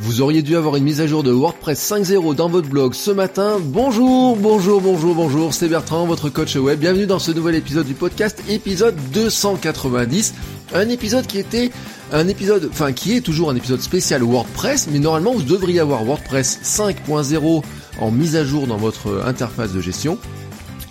[0.00, 3.12] Vous auriez dû avoir une mise à jour de WordPress 5.0 dans votre blog ce
[3.12, 3.58] matin.
[3.62, 6.80] Bonjour, bonjour, bonjour, bonjour, c'est Bertrand, votre coach web.
[6.80, 10.34] Bienvenue dans ce nouvel épisode du podcast, épisode 290.
[10.74, 11.70] Un épisode qui était
[12.12, 16.04] un épisode, enfin qui est toujours un épisode spécial WordPress, mais normalement vous devriez avoir
[16.04, 17.62] WordPress 5.0
[18.00, 20.18] en mise à jour dans votre interface de gestion.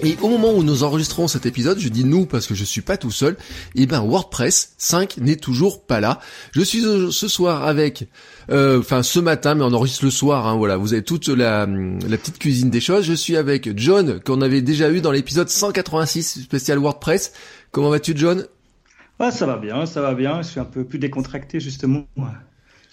[0.04, 2.82] Et au moment où nous enregistrons cet épisode, je dis nous parce que je suis
[2.82, 3.34] pas tout seul,
[3.76, 6.20] et eh ben WordPress 5 n'est toujours pas là.
[6.52, 8.10] Je suis ce soir avec,
[8.50, 11.66] euh, enfin ce matin, mais on enregistre le soir, hein, voilà, vous avez toute la,
[11.66, 13.06] la petite cuisine des choses.
[13.06, 17.32] Je suis avec John, qu'on avait déjà eu dans l'épisode 186 spécial WordPress.
[17.72, 18.46] Comment vas-tu John?
[19.20, 22.04] Ah, Ça va bien, ça va bien, je suis un peu plus décontracté justement.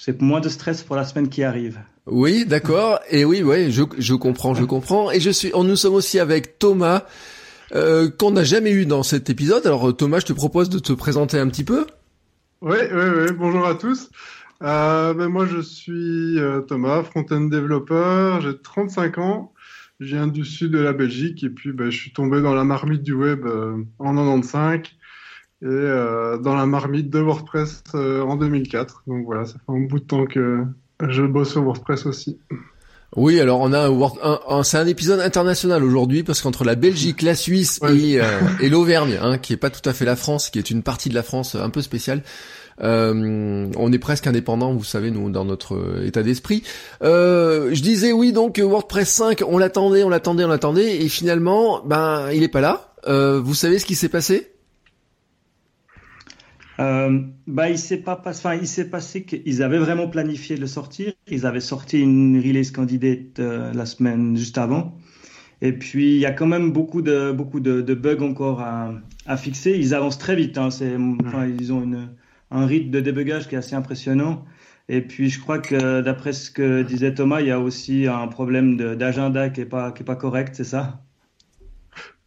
[0.03, 1.79] J'ai moins de stress pour la semaine qui arrive.
[2.07, 3.01] Oui, d'accord.
[3.11, 5.11] Et oui, ouais, je, je comprends, je comprends.
[5.11, 7.05] Et je suis, nous sommes aussi avec Thomas,
[7.75, 9.67] euh, qu'on n'a jamais eu dans cet épisode.
[9.67, 11.87] Alors Thomas, je te propose de te présenter un petit peu.
[12.63, 13.33] Oui, oui, oui.
[13.39, 14.09] Bonjour à tous.
[14.63, 18.41] Euh, ben moi, je suis euh, Thomas, front-end développeur.
[18.41, 19.53] J'ai 35 ans.
[19.99, 22.65] Je viens du sud de la Belgique et puis ben, je suis tombé dans la
[22.65, 23.47] marmite du web
[23.99, 24.81] en 95
[25.63, 25.67] et
[26.43, 29.03] dans la marmite de WordPress en 2004.
[29.07, 30.65] Donc voilà, ça fait un bout de temps que
[31.09, 32.39] je bosse sur WordPress aussi.
[33.17, 33.89] Oui, alors on a
[34.49, 38.25] un, c'est un épisode international aujourd'hui parce qu'entre la Belgique, la Suisse et, euh,
[38.61, 41.09] et l'Auvergne, hein, qui est pas tout à fait la France, qui est une partie
[41.09, 42.23] de la France un peu spéciale,
[42.83, 46.63] euh, on est presque indépendant, vous savez, nous dans notre état d'esprit.
[47.03, 51.83] Euh, je disais oui, donc WordPress 5, on l'attendait, on l'attendait, on l'attendait, et finalement,
[51.85, 52.93] ben il est pas là.
[53.09, 54.53] Euh, vous savez ce qui s'est passé?
[56.81, 60.67] Euh, bah, il s'est pas enfin, il s'est passé qu'ils avaient vraiment planifié de le
[60.67, 61.13] sortir.
[61.29, 64.97] Ils avaient sorti une release candidate euh, la semaine juste avant.
[65.63, 68.95] Et puis, il y a quand même beaucoup de, beaucoup de, bugs encore à,
[69.27, 69.73] à, fixer.
[69.79, 70.57] Ils avancent très vite.
[70.57, 70.69] Hein.
[70.69, 72.09] Enfin, ils ont une,
[72.51, 74.47] un rythme de débugage qui est assez impressionnant.
[74.89, 78.27] Et puis, je crois que d'après ce que disait Thomas, il y a aussi un
[78.29, 81.03] problème d'agenda qui est pas, qui est pas correct, c'est ça?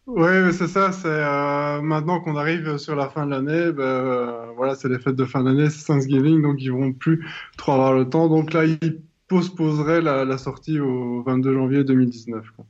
[0.06, 0.92] Oui, c'est ça.
[0.92, 4.98] C'est euh, maintenant qu'on arrive sur la fin de l'année, ben, euh, voilà, c'est les
[4.98, 7.26] fêtes de fin d'année, c'est Thanksgiving, donc ils vont plus
[7.56, 8.28] trop avoir le temps.
[8.28, 12.50] Donc là, ils postposeraient la, la sortie au 22 janvier 2019.
[12.56, 12.66] Quoi.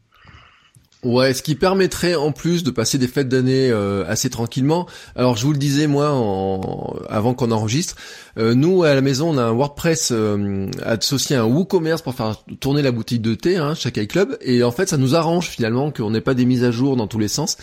[1.04, 4.86] Ouais, ce qui permettrait en plus de passer des fêtes d'année euh, assez tranquillement.
[5.14, 6.96] Alors je vous le disais moi en...
[7.10, 7.96] avant qu'on enregistre,
[8.38, 12.14] euh, nous à la maison on a un WordPress euh, associé à un WooCommerce pour
[12.14, 15.48] faire tourner la boutique de thé, hein, chaque iClub, et en fait ça nous arrange
[15.48, 17.58] finalement qu'on n'ait pas des mises à jour dans tous les sens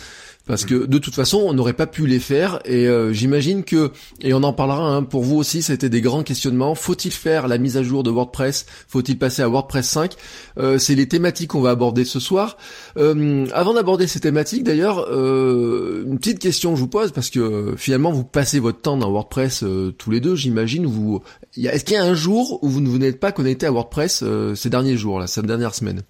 [0.46, 3.92] parce que de toute façon on n'aurait pas pu les faire et euh, j'imagine que
[4.20, 6.74] et on en parlera hein, pour vous aussi c'était des grands questionnements.
[6.74, 8.66] Faut-il faire la mise à jour de WordPress?
[8.88, 10.12] Faut-il passer à WordPress 5
[10.58, 12.56] euh, c'est les thématiques qu'on va aborder ce soir.
[12.96, 18.10] Euh, avant d'aborder ces thématiques d'ailleurs une petite question je vous pose parce que finalement
[18.10, 19.64] vous passez votre temps dans WordPress
[19.98, 21.22] tous les deux j'imagine vous
[21.56, 24.70] est-ce qu'il y a un jour où vous ne n'êtes pas connecté à WordPress ces
[24.70, 26.02] derniers jours là ces dernières semaines?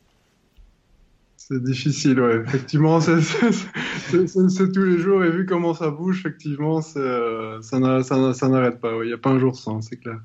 [1.48, 2.36] C'est difficile, ouais.
[2.47, 8.92] Effectivement, c'est tous les jours et vu comment ça bouge, effectivement, euh, ça n'arrête pas.
[9.03, 10.20] Il n'y a pas un jour sans, c'est clair.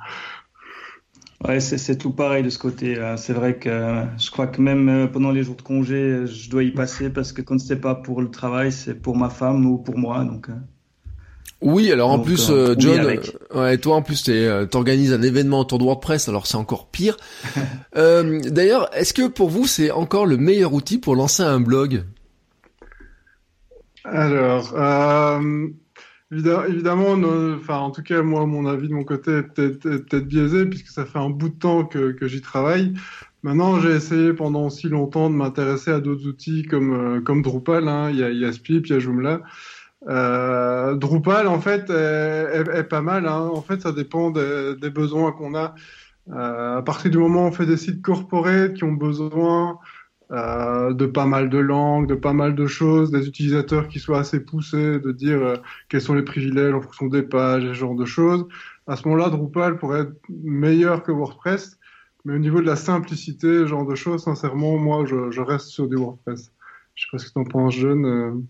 [1.47, 2.95] Ouais, c'est tout pareil de ce côté.
[3.17, 6.49] C'est vrai que euh, je crois que même euh, pendant les jours de congé, je
[6.49, 9.65] dois y passer parce que quand c'est pas pour le travail, c'est pour ma femme
[9.65, 10.23] ou pour moi.
[10.23, 10.49] Donc.
[11.61, 14.29] Oui, alors en plus, euh, euh, John, euh, ouais, toi en plus,
[14.69, 17.17] t'organises un événement autour de WordPress, alors c'est encore pire.
[17.95, 22.03] D'ailleurs, est-ce que pour vous, c'est encore le meilleur outil pour lancer un blog?
[24.05, 24.77] Alors,
[26.31, 27.17] évidemment,
[27.59, 31.05] enfin, en tout cas, moi, mon avis de mon côté est peut-être biaisé, puisque ça
[31.05, 32.93] fait un bout de temps que, j'y travaille.
[33.41, 37.87] Maintenant, j'ai essayé pendant aussi longtemps de m'intéresser à d'autres outils comme, comme Drupal.
[37.87, 38.11] Hein.
[38.11, 39.41] Il y a, il y a Spip, il y a Joomla.
[40.07, 43.27] Euh, Drupal, en fait, est, pas mal.
[43.27, 43.49] Hein.
[43.51, 45.75] En fait, ça dépend des, besoins qu'on a.
[46.29, 49.79] Euh, à partir du moment où on fait des sites corporate qui ont besoin
[50.31, 54.19] euh, de pas mal de langues, de pas mal de choses, des utilisateurs qui soient
[54.19, 58.05] assez poussés, de dire quels sont les privilèges en fonction des pages, ce genre de
[58.05, 58.45] choses.
[58.87, 61.77] À ce moment-là, Drupal pourrait être meilleur que WordPress.
[62.25, 65.87] Mais au niveau de la simplicité, ce genre de choses, sincèrement, moi, je, reste sur
[65.87, 66.51] du WordPress.
[66.93, 68.45] Je sais pas ce que tu en penses, Jeune.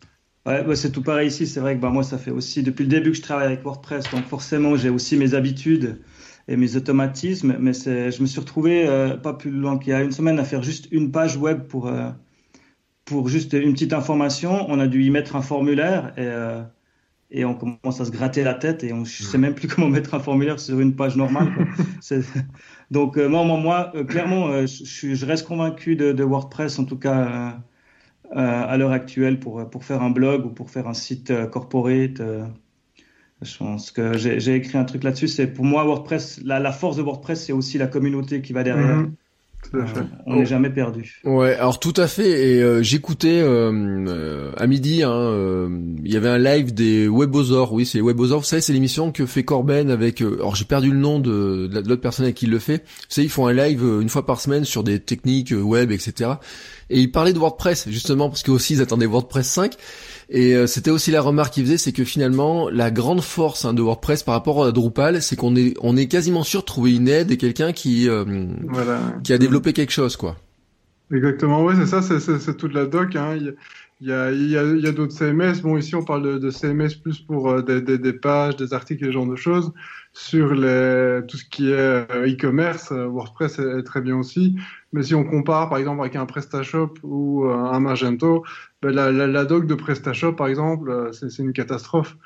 [0.48, 1.46] Ouais, c'est tout pareil ici.
[1.46, 3.64] C'est vrai que bah, moi, ça fait aussi depuis le début que je travaille avec
[3.64, 6.02] WordPress, donc forcément, j'ai aussi mes habitudes
[6.48, 7.58] et mes automatismes.
[7.60, 10.46] Mais je me suis retrouvé euh, pas plus loin qu'il y a une semaine à
[10.46, 12.12] faire juste une page web pour euh,
[13.04, 14.66] pour juste une petite information.
[14.70, 16.64] On a dû y mettre un formulaire et euh,
[17.30, 19.90] et on commence à se gratter la tête et on ne sait même plus comment
[19.90, 21.52] mettre un formulaire sur une page normale.
[22.92, 27.60] Donc moi, moi, clairement, je, je, reste convaincu de, de, WordPress, en tout cas
[28.32, 32.20] à l'heure actuelle pour, pour faire un blog ou pour faire un site euh, corporate.
[32.20, 32.46] Euh,
[33.42, 35.28] Je pense que j'ai écrit un truc là-dessus.
[35.28, 39.06] C'est pour moi WordPress, la, force de WordPress, c'est aussi la communauté qui va derrière.
[40.26, 41.20] On n'est jamais perdu.
[41.24, 42.56] Ouais, alors tout à fait.
[42.56, 43.72] Et euh, j'écoutais euh,
[44.08, 45.70] euh, à midi, hein,
[46.04, 47.74] il y avait un live des Webosaures.
[47.74, 48.40] Oui, c'est Webosaures.
[48.40, 50.22] Vous savez, c'est l'émission que fait Corben avec.
[50.22, 52.84] alors j'ai perdu le nom de, de l'autre personne qui le fait.
[52.86, 56.32] Vous savez, ils font un live une fois par semaine sur des techniques web, etc.
[56.90, 59.74] Et ils parlaient de WordPress justement parce que aussi ils attendaient WordPress 5.
[60.30, 63.74] Et euh, c'était aussi la remarque qu'il faisait, c'est que finalement, la grande force hein,
[63.74, 66.96] de WordPress par rapport à Drupal, c'est qu'on est, on est quasiment sûr de trouver
[66.96, 68.26] une aide et quelqu'un qui, euh,
[69.24, 70.36] qui a développé quelque chose, quoi.
[71.14, 73.16] Exactement, ouais, c'est ça, c'est toute la doc.
[73.16, 73.38] Hein.
[74.00, 75.62] Il y a, il y a, il y a d'autres CMS.
[75.64, 78.74] Bon, ici, on parle de, de CMS plus pour euh, des, des, des, pages, des
[78.74, 79.72] articles et ce genre de choses.
[80.20, 84.56] Sur les, tout ce qui est e-commerce, WordPress est, très bien aussi.
[84.92, 88.44] Mais si on compare, par exemple, avec un PrestaShop ou un Magento,
[88.82, 92.18] ben, la, la, la, doc de PrestaShop, par exemple, euh, c'est une catastrophe.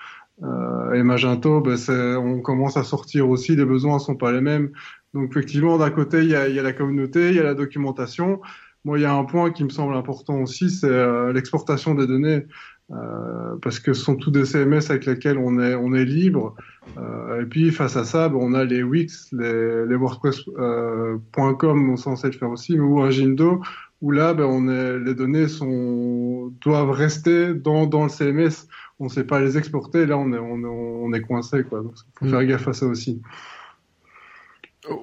[0.41, 1.75] Euh, et Magento, ben,
[2.17, 4.71] on commence à sortir aussi, les besoins sont pas les mêmes.
[5.13, 7.55] Donc effectivement, d'un côté, il y a, y a, la communauté, il y a la
[7.55, 8.41] documentation.
[8.85, 12.07] Moi, il y a un point qui me semble important aussi, c'est euh, l'exportation des
[12.07, 12.47] données.
[12.93, 16.55] Euh, parce que ce sont tous des CMS avec lesquels on est, on est libre.
[16.97, 21.91] Euh, et puis face à ça, ben, on a les Wix, les, les WordPress.com, euh,
[21.91, 23.61] on censé le faire aussi, ou Agindo,
[24.01, 28.67] où là, ben, on est, les données sont, doivent rester dans, dans le CMS.
[28.99, 30.05] On ne sait pas les exporter.
[30.05, 31.63] Là, on est, on, on est coincé.
[31.71, 32.45] Donc, faut faire mm.
[32.45, 33.21] gaffe à ça aussi.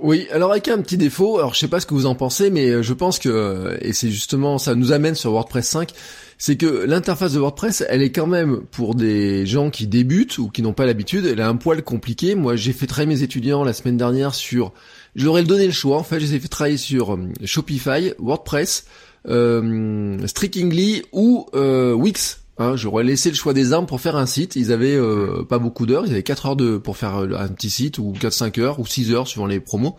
[0.02, 2.50] Oui, alors avec un petit défaut, alors je sais pas ce que vous en pensez,
[2.50, 5.92] mais je pense que, et c'est justement, ça nous amène sur WordPress 5,
[6.36, 10.48] c'est que l'interface de WordPress, elle est quand même pour des gens qui débutent ou
[10.48, 12.34] qui n'ont pas l'habitude, elle est un poil compliquée.
[12.34, 14.72] Moi, j'ai fait travailler mes étudiants la semaine dernière sur
[15.16, 15.98] je leur ai donné le choix.
[15.98, 18.86] En fait, je les ai fait travailler sur euh, Shopify, WordPress,
[19.28, 22.40] euh, Strikingly ou euh, Wix.
[22.74, 24.56] J'aurais laissé le choix des armes pour faire un site.
[24.56, 26.04] Ils avaient euh, pas beaucoup d'heures.
[26.06, 28.86] Ils avaient 4 heures de pour faire euh, un petit site ou 4-5 heures ou
[28.86, 29.96] 6 heures suivant les promos.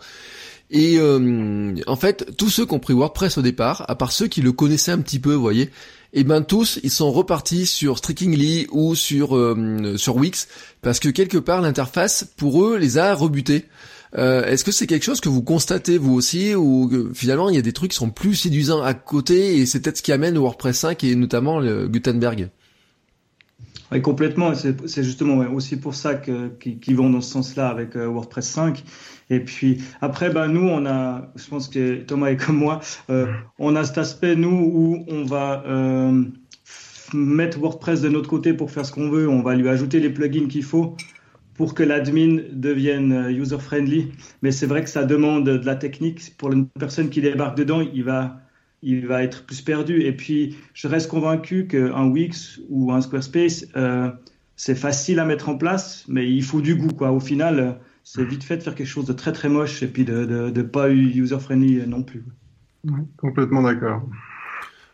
[0.70, 4.28] Et euh, en fait, tous ceux qui ont pris WordPress au départ, à part ceux
[4.28, 5.70] qui le connaissaient un petit peu, vous voyez,
[6.12, 9.28] et eh ben tous, ils sont repartis sur Strikingly ou sur
[9.96, 10.48] sur Wix
[10.82, 13.66] parce que quelque part l'interface pour eux les a rebutés.
[14.18, 17.58] Euh, Est-ce que c'est quelque chose que vous constatez vous aussi ou finalement il y
[17.58, 20.36] a des trucs qui sont plus séduisants à côté et c'est peut-être ce qui amène
[20.36, 22.50] WordPress 5 et notamment le Gutenberg?
[23.92, 24.52] Oui, complètement.
[24.54, 28.84] C'est justement aussi pour ça qu'ils vont dans ce sens-là avec euh, WordPress 5.
[29.30, 32.80] Et puis après, ben nous, on a, je pense que Thomas est comme moi,
[33.10, 33.26] euh,
[33.58, 35.64] on a cet aspect nous où on va
[37.14, 39.28] mettre WordPress de notre côté pour faire ce qu'on veut.
[39.28, 40.96] On va lui ajouter les plugins qu'il faut
[41.60, 44.12] pour que l'admin devienne euh, user-friendly.
[44.40, 46.34] Mais c'est vrai que ça demande de la technique.
[46.38, 48.40] Pour une personne qui débarque dedans, il va,
[48.80, 50.00] il va être plus perdu.
[50.00, 54.10] Et puis, je reste convaincu qu'un Wix ou un Squarespace, euh,
[54.56, 56.94] c'est facile à mettre en place, mais il faut du goût.
[56.94, 57.12] Quoi.
[57.12, 60.06] Au final, c'est vite fait de faire quelque chose de très très moche et puis
[60.06, 62.24] de, de pas user-friendly non plus.
[63.18, 64.08] complètement d'accord.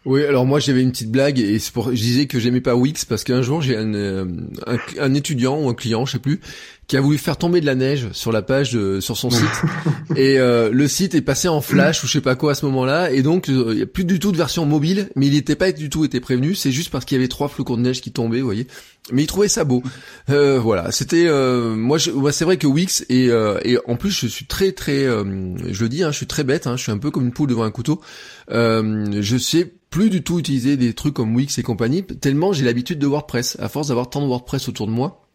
[0.07, 2.77] Oui, alors moi j'avais une petite blague et c'est pour je disais que j'aimais pas
[2.77, 4.25] Wix parce qu'un jour j'ai un, euh,
[4.65, 6.41] un, un, étudiant ou un client, je sais plus,
[6.87, 9.63] qui a voulu faire tomber de la neige sur la page de, sur son site.
[10.17, 12.65] Et euh, le site est passé en flash ou je sais pas quoi à ce
[12.67, 13.11] moment-là.
[13.11, 15.57] Et donc euh, il y a plus du tout de version mobile mais il n'était
[15.57, 16.55] pas du tout été prévenu.
[16.55, 18.69] C'est juste parce qu'il y avait trois flocons de neige qui tombaient vous voyez
[19.13, 19.83] mais il trouvait ça beau.
[20.31, 20.91] Euh, voilà.
[20.93, 21.29] C'était
[21.77, 25.89] moi, c'est vrai que Wix et, et en plus je suis très très je le
[25.89, 27.65] dis hein, je suis très bête hein, je suis un peu comme une poule devant
[27.65, 28.01] un couteau.
[28.49, 32.99] Je sais plus du tout utiliser des trucs comme Wix et compagnie tellement j'ai l'habitude
[32.99, 33.57] de WordPress.
[33.61, 35.26] À force d'avoir tant de WordPress autour de moi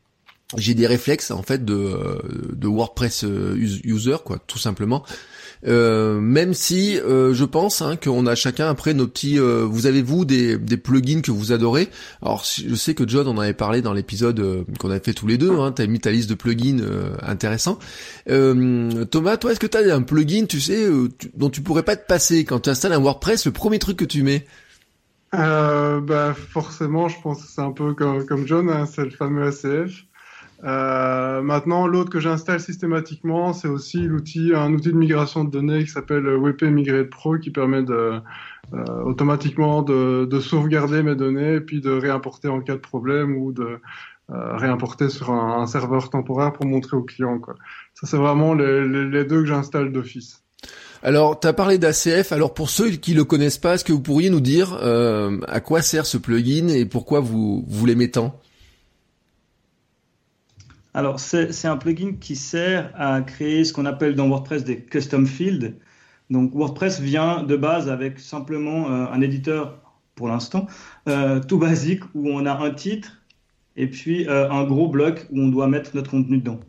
[0.57, 1.97] j'ai des réflexes en fait de,
[2.53, 5.03] de WordPress euh, user quoi tout simplement.
[5.67, 10.01] Euh, même si euh, je pense hein, qu'on a chacun après nos petits vous avez
[10.01, 11.89] vous des, des plugins que vous adorez.
[12.21, 15.37] Alors je sais que John en avait parlé dans l'épisode qu'on avait fait tous les
[15.37, 16.83] deux hein, t'as mis ta liste de plugins
[17.21, 17.79] intéressant
[18.25, 20.87] Thomas toi est-ce que t'as un plugin tu sais
[21.35, 24.05] dont tu pourrais pas te passer quand tu installes un WordPress le premier truc que
[24.05, 24.45] tu mets?
[25.31, 29.43] Bah forcément je pense que c'est un peu comme, comme John hein, c'est le fameux
[29.47, 30.05] ACF
[30.63, 35.83] euh, maintenant, l'autre que j'installe systématiquement, c'est aussi l'outil, un outil de migration de données
[35.83, 38.21] qui s'appelle WP Migrate Pro, qui permet de,
[38.73, 43.35] euh, automatiquement de, de, sauvegarder mes données et puis de réimporter en cas de problème
[43.37, 43.79] ou de
[44.29, 47.39] euh, réimporter sur un, serveur temporaire pour montrer au client.
[47.39, 47.55] Quoi.
[47.95, 50.43] Ça, c'est vraiment les, les, les, deux que j'installe d'office.
[51.03, 52.31] Alors, tu as parlé d'ACF.
[52.31, 55.59] Alors, pour ceux qui le connaissent pas, est-ce que vous pourriez nous dire euh, à
[55.59, 58.39] quoi sert ce plugin et pourquoi vous, vous l'aimez tant?
[60.93, 65.25] Alors, c'est un plugin qui sert à créer ce qu'on appelle dans WordPress des custom
[65.25, 65.75] fields.
[66.29, 69.79] Donc, WordPress vient de base avec simplement euh, un éditeur,
[70.15, 70.67] pour l'instant,
[71.07, 73.21] euh, tout basique, où on a un titre
[73.77, 76.59] et puis un gros bloc où on doit mettre notre contenu dedans.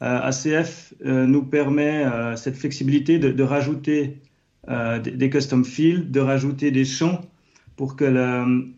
[0.00, 2.04] ACF nous permet
[2.34, 4.20] cette flexibilité de, rajouter
[4.68, 7.20] des, custom fields, de rajouter des champs
[7.78, 8.04] pour que,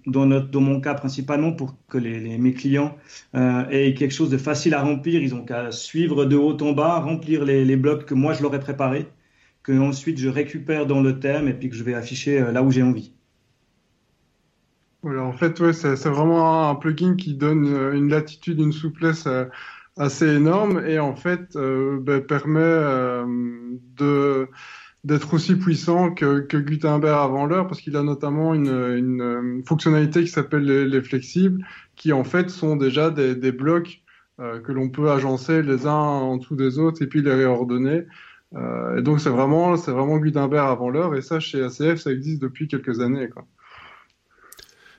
[0.06, 2.96] dans, notre, dans mon cas principalement, pour que les, mes clients
[3.34, 5.20] aient quelque chose de facile à remplir.
[5.22, 8.54] Ils ont qu'à suivre de haut en bas, remplir les, blocs que moi je leur
[8.54, 9.06] ai préparés
[9.62, 12.62] que ensuite je récupère dans le thème et puis que je vais afficher euh, là
[12.62, 13.12] où j'ai envie.
[15.02, 19.26] Voilà, en fait, ouais, c'est vraiment un plugin qui donne euh, une latitude, une souplesse
[19.26, 19.46] euh,
[19.96, 22.60] assez énorme et en fait ben, permet
[23.96, 24.48] de
[25.04, 30.22] d'être aussi puissant que, que Gutenberg avant l'heure parce qu'il a notamment une, une, fonctionnalité
[30.24, 31.64] qui s'appelle les, flexibles
[31.96, 34.02] qui en fait sont déjà des, des blocs
[34.38, 38.06] que l'on peut agencer les uns en dessous des autres et puis les réordonner.
[38.56, 42.10] Euh, et donc c'est vraiment, c'est vraiment Gutenberg avant l'heure, et ça chez ACF, ça
[42.10, 43.28] existe depuis quelques années.
[43.28, 43.46] Quoi.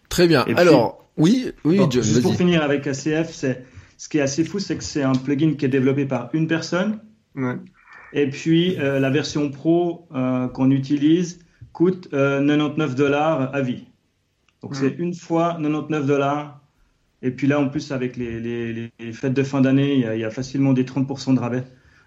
[0.10, 0.46] Très bien.
[0.56, 3.66] Alors, oui, oui, John, juste pour finir avec ACF, c'est
[3.98, 6.48] ce qui est assez fou, c'est que c'est un plugin qui est développé par une
[6.48, 7.00] personne.
[7.36, 7.56] Ouais.
[8.14, 11.40] Et puis euh, la version pro euh, qu'on utilise
[11.74, 13.86] coûte 99 dollars à vie.
[14.62, 16.60] Donc c'est une fois 99 dollars.
[17.24, 20.20] Et puis là, en plus, avec les, les, les fêtes de fin d'année, il, il
[20.20, 21.64] y, a facilement des 30% de rabais.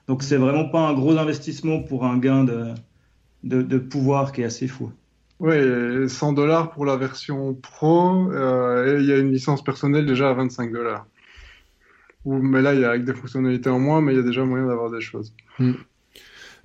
[0.09, 2.75] Donc c'est vraiment pas un gros investissement pour un gain de,
[3.45, 4.93] de, pouvoir qui est assez fou.
[5.41, 10.07] Oui, 100 dollars pour la version pro, euh, et il y a une licence personnelle
[10.07, 11.07] déjà à 25 dollars.
[12.25, 14.45] Mais là, il y a avec des fonctionnalités en moins, mais il y a déjà
[14.45, 15.35] moyen d'avoir des choses.
[15.59, 15.73] Hmm.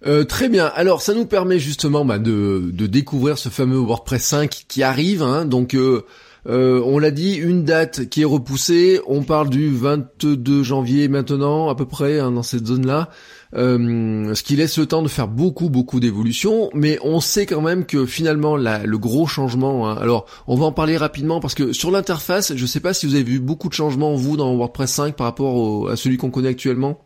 [0.05, 0.65] Euh, très bien.
[0.75, 5.23] Alors, ça nous permet justement bah, de, découvrir ce fameux WordPress 5 qui arrive.
[5.23, 5.45] Hein.
[5.45, 6.05] Donc, euh,
[6.47, 9.01] euh, on l'a dit, une date qui est repoussée.
[9.07, 13.09] On parle du 22 janvier maintenant, à peu près, hein, dans cette zone-là.
[13.55, 16.69] Euh, ce qui laisse le temps de faire beaucoup, beaucoup d'évolutions.
[16.73, 19.89] Mais on sait quand même que finalement, le gros changement...
[19.89, 22.93] Hein, alors, on va en parler rapidement parce que sur l'interface, je ne sais pas
[22.93, 26.17] si vous avez vu beaucoup de changements, vous, dans WordPress 5 par rapport à celui
[26.17, 26.99] qu'on connaît actuellement.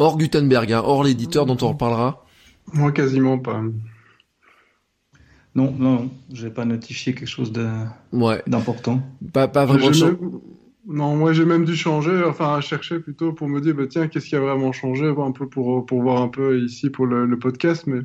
[0.00, 2.24] Hors Gutenberg, hein, hors l'éditeur dont on reparlera.
[2.72, 3.60] Moi, quasiment pas.
[5.54, 7.68] Non, non, je n'ai pas notifié quelque chose de
[8.12, 8.42] ouais.
[8.46, 9.02] d'important.
[9.34, 9.90] Pas, pas vraiment.
[10.86, 14.26] Non, moi j'ai même dû changer, enfin chercher plutôt pour me dire, bah, tiens, qu'est-ce
[14.26, 17.38] qui a vraiment changé, un peu pour, pour voir un peu ici pour le, le
[17.38, 18.00] podcast, mais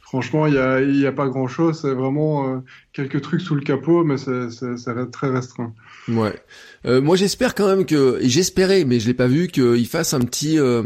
[0.00, 2.58] franchement, il n'y a, y a pas grand-chose, c'est vraiment euh,
[2.92, 5.74] quelques trucs sous le capot, mais c'est très restreint.
[6.10, 6.34] Ouais.
[6.86, 10.14] Euh, moi j'espère quand même que et j'espérais mais je l'ai pas vu qu'il fasse
[10.14, 10.80] un petit euh,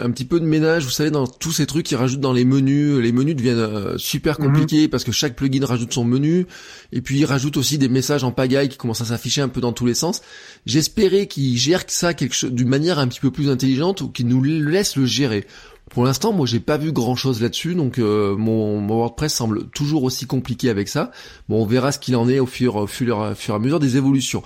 [0.00, 2.44] un petit peu de ménage vous savez dans tous ces trucs qu'ils rajoutent dans les
[2.44, 4.46] menus les menus deviennent euh, super mhm.
[4.46, 6.46] compliqués parce que chaque plugin rajoute son menu
[6.92, 9.60] et puis il rajoute aussi des messages en pagaille qui commencent à s'afficher un peu
[9.60, 10.22] dans tous les sens
[10.66, 14.28] j'espérais qu'il gère ça quelque chose d'une manière un petit peu plus intelligente ou qu'il
[14.28, 15.46] nous laisse le gérer
[15.90, 20.02] pour l'instant, moi, j'ai pas vu grand chose là-dessus, donc mon, mon, WordPress semble toujours
[20.02, 21.10] aussi compliqué avec ça.
[21.48, 23.96] Bon, on verra ce qu'il en est au fur, au fur, et à mesure des
[23.96, 24.42] évolutions.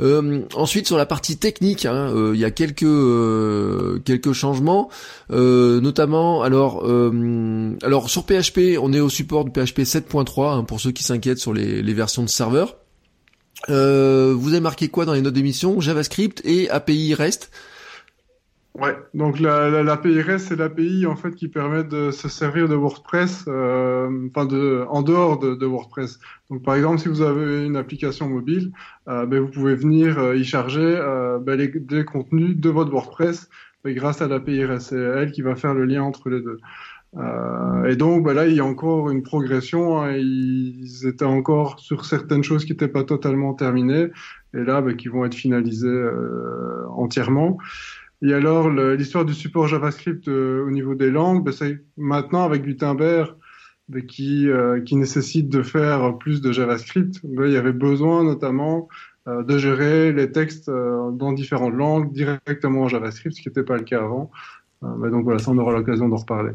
[0.00, 4.88] Euh, ensuite sur la partie technique, hein, euh, il y a quelques euh, quelques changements,
[5.30, 6.84] notamment alors
[7.82, 11.38] alors sur PHP, on est au support de PHP 7.3 hein, pour ceux qui s'inquiètent
[11.38, 12.76] sur les, les versions de serveur.
[13.68, 15.80] vous avez marqué quoi dans les notes d'émission?
[15.80, 17.50] JavaScript et API REST.
[18.80, 22.76] Ouais, donc la, l'API REST, c'est l'API en fait qui permet de se servir de
[22.76, 26.20] WordPress, euh, enfin de, en dehors de, de, WordPress.
[26.48, 28.70] Donc par exemple, si vous avez une application mobile,
[29.08, 32.92] euh, ben, vous pouvez venir euh, y charger euh, ben, les, des contenus de votre
[32.92, 33.48] WordPress
[33.82, 34.90] ben, grâce à l'API REST.
[34.90, 36.60] C'est elle qui va faire le lien entre les deux.
[37.88, 40.00] Et donc ben là, il y a encore une progression.
[40.00, 44.10] Hein, ils étaient encore sur certaines choses qui n'étaient pas totalement terminées,
[44.54, 46.08] et là, ben, qui vont être finalisées
[46.90, 47.58] entièrement.
[48.20, 52.64] Et alors, l'histoire du support JavaScript euh, au niveau des langues, ben, c'est maintenant avec
[52.64, 53.34] Gutenberg
[53.88, 57.20] ben, qui, euh, qui nécessite de faire plus de JavaScript.
[57.22, 58.88] Ben, il y avait besoin notamment
[59.28, 63.76] euh, de gérer les textes dans différentes langues directement en JavaScript, ce qui n'était pas
[63.76, 64.30] le cas avant.
[64.82, 66.52] donc voilà, ça on aura l'occasion d'en reparler.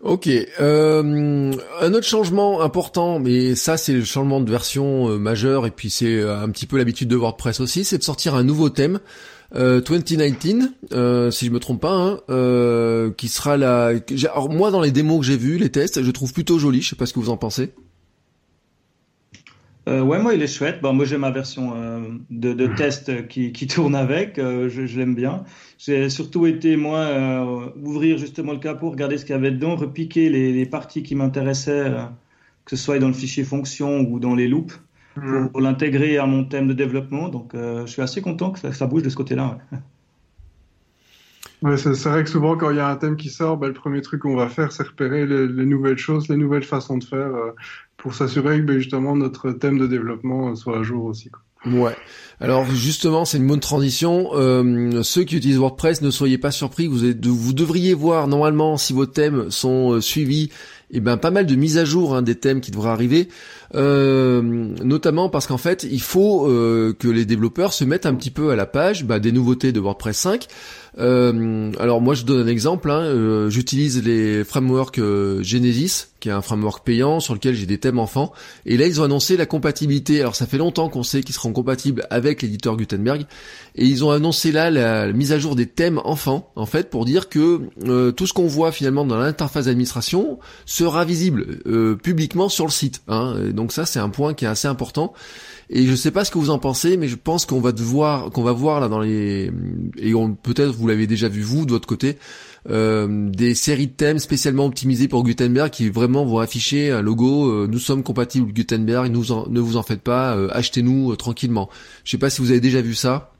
[0.00, 0.28] Ok.
[0.60, 5.90] Euh, un autre changement important, mais ça c'est le changement de version majeur et puis
[5.90, 9.00] c'est un petit peu l'habitude de WordPress aussi, c'est de sortir un nouveau thème.
[9.54, 13.92] 2019, euh, euh, si je me trompe pas, hein, euh, qui sera la.
[14.32, 16.82] Alors moi dans les démos que j'ai vues, les tests, je trouve plutôt joli.
[16.82, 17.72] Je sais pas ce que vous en pensez.
[19.86, 20.80] ouais, moi il est chouette.
[20.82, 21.74] Bon, moi j'ai ma version
[22.30, 24.34] de, de, test qui, qui tourne avec.
[24.36, 25.44] je, je l'aime bien.
[25.78, 30.28] J'ai surtout été moi ouvrir justement le capot, regarder ce qu'il y avait dedans, repiquer
[30.28, 31.92] les, les parties qui m'intéressaient,
[32.64, 34.80] que ce soit dans le fichier fonction ou dans les loops.
[35.52, 37.28] Pour, l'intégrer à mon thème de développement.
[37.28, 39.58] Donc, euh, je suis assez content que ça, bouge de ce côté-là.
[41.62, 41.76] Ouais.
[41.76, 44.02] c'est vrai que souvent, quand il y a un thème qui sort, bah, le premier
[44.02, 47.52] truc qu'on va faire, c'est repérer les, nouvelles choses, les nouvelles façons de faire, euh,
[47.96, 51.30] pour s'assurer que bah, justement notre thème de développement soit à jour aussi.
[51.64, 51.96] Ouais.
[52.40, 54.30] Alors justement, c'est une bonne transition.
[54.34, 56.86] Euh, ceux qui utilisent WordPress, ne soyez pas surpris.
[56.86, 60.50] Vous, vous devriez voir normalement si vos thèmes sont euh, suivis
[60.92, 63.28] et eh ben pas mal de mises à jour hein, des thèmes qui devraient arriver,
[63.76, 68.30] euh, notamment parce qu'en fait il faut euh, que les développeurs se mettent un petit
[68.30, 70.46] peu à la page bah, des nouveautés de WordPress 5.
[70.98, 74.98] Euh, alors moi je donne un exemple, hein, j'utilise les frameworks
[75.42, 78.32] Genesis, qui est un framework payant sur lequel j'ai des thèmes enfants,
[78.64, 80.20] et là ils ont annoncé la compatibilité.
[80.20, 83.26] Alors ça fait longtemps qu'on sait qu'ils seront compatibles avec l'éditeur Gutenberg,
[83.74, 87.04] et ils ont annoncé là la, mise à jour des thèmes enfants, en fait, pour
[87.04, 87.60] dire que
[88.12, 93.02] tout ce qu'on voit finalement dans l'interface d'administration sera visible euh, publiquement sur le site.
[93.08, 93.34] Hein.
[93.52, 95.12] Donc ça c'est un point qui est assez important.
[95.68, 98.30] Et je sais pas ce que vous en pensez, mais je pense qu'on va devoir,
[98.30, 99.50] qu'on va voir là dans les
[99.98, 102.18] et peut-être vous l'avez déjà vu vous de votre côté,
[102.70, 107.50] euh, des séries de thèmes spécialement optimisés pour Gutenberg qui vraiment vont afficher un logo
[107.50, 111.68] euh, nous sommes compatibles Gutenberg, ne vous en faites pas, achetez-nous tranquillement.
[112.04, 113.32] Je sais pas si vous avez déjà vu ça.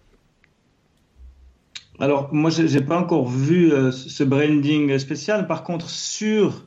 [2.01, 5.47] Alors moi j'ai pas encore vu ce branding spécial.
[5.47, 6.67] Par contre sur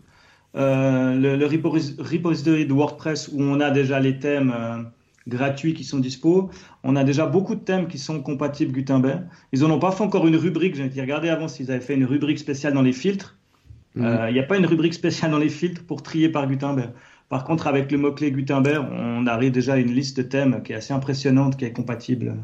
[0.56, 4.82] euh, le, repository de WordPress où on a déjà les thèmes euh,
[5.28, 6.50] gratuits qui sont dispo.
[6.84, 9.28] On a déjà beaucoup de thèmes qui sont compatibles Gutenberg.
[9.52, 10.76] Ils n'en ont pas fait encore une rubrique.
[10.76, 13.38] J'ai regardé avant s'ils avaient fait une rubrique spéciale dans les filtres.
[13.96, 14.06] Mhm.
[14.06, 16.92] Euh, il n'y a pas une rubrique spéciale dans les filtres pour trier par Gutenberg.
[17.28, 20.74] Par contre, avec le mot-clé Gutenberg, on arrive déjà à une liste de thèmes qui
[20.74, 22.38] est assez impressionnante, qui est compatible.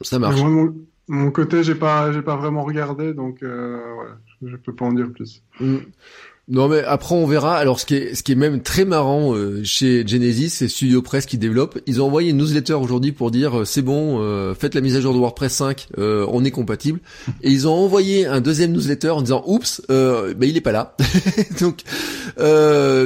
[0.00, 0.40] Ça marche.
[1.06, 5.10] mon, côté, j'ai pas, j'ai pas vraiment regardé, donc voilà je peux pas en dire
[5.12, 5.42] plus.
[5.60, 5.78] Mm.
[6.46, 7.56] Non mais après on verra.
[7.56, 11.00] Alors ce qui est ce qui est même très marrant euh, chez Genesis, c'est Studio
[11.00, 11.78] Press qui développe.
[11.86, 14.94] Ils ont envoyé une newsletter aujourd'hui pour dire euh, c'est bon, euh, faites la mise
[14.94, 17.00] à jour de WordPress 5, on est compatible.
[17.42, 20.96] Et ils ont envoyé un deuxième newsletter en disant oups, ben il est pas là.
[21.60, 21.82] donc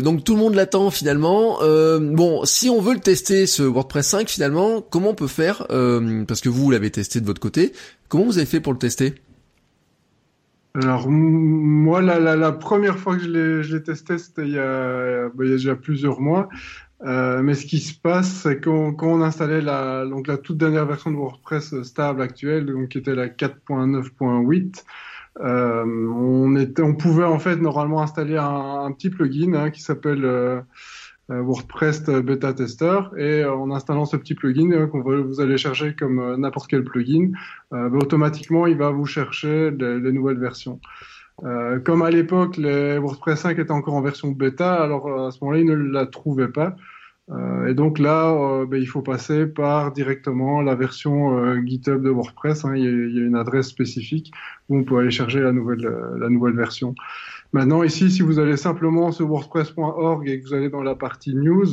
[0.03, 1.59] donc tout le monde l'attend finalement.
[1.61, 5.67] bon, si on veut le tester ce WordPress 5 finalement, comment on peut faire
[6.27, 7.73] Parce que vous l'avez testé de votre côté.
[8.09, 9.15] Comment vous avez fait pour le tester?
[10.83, 15.75] Alors moi, la, première fois que je l'ai testé, c'était il, y a, bah, déjà
[15.75, 16.49] plusieurs mois.
[17.05, 21.11] Euh, mais ce qui se passe, c'est qu'on installait la, donc la toute dernière version
[21.11, 24.85] de WordPress stable actuelle, donc qui était la 4.9.8,
[25.41, 30.61] euh, on, pouvait en fait normalement installer un, petit plugin hein, qui s'appelle euh,
[31.29, 35.95] WordPress Beta Tester et euh, en installant ce petit plugin euh, qu'on vous allez chercher
[35.95, 37.33] comme n'importe quel plugin,
[37.71, 40.81] bah, automatiquement il va vous chercher les, nouvelles versions.
[41.45, 45.61] Euh, comme à l'époque, WordPress 5 étaient encore en version bêta, alors à ce moment-là,
[45.61, 46.77] ils ne la trouvaient pas.
[47.31, 52.11] Euh, et donc là, euh, bah, il faut passer par directement la version GitHub de
[52.11, 52.65] WordPress.
[52.65, 52.75] Hein.
[52.77, 54.33] Il, y a, il, y a, une adresse spécifique
[54.69, 55.89] où on peut aller chercher la nouvelle,
[56.19, 56.95] la nouvelle version.
[57.53, 61.35] Maintenant, ici, si vous allez simplement sur wordpress.org et que vous allez dans la partie
[61.35, 61.67] news,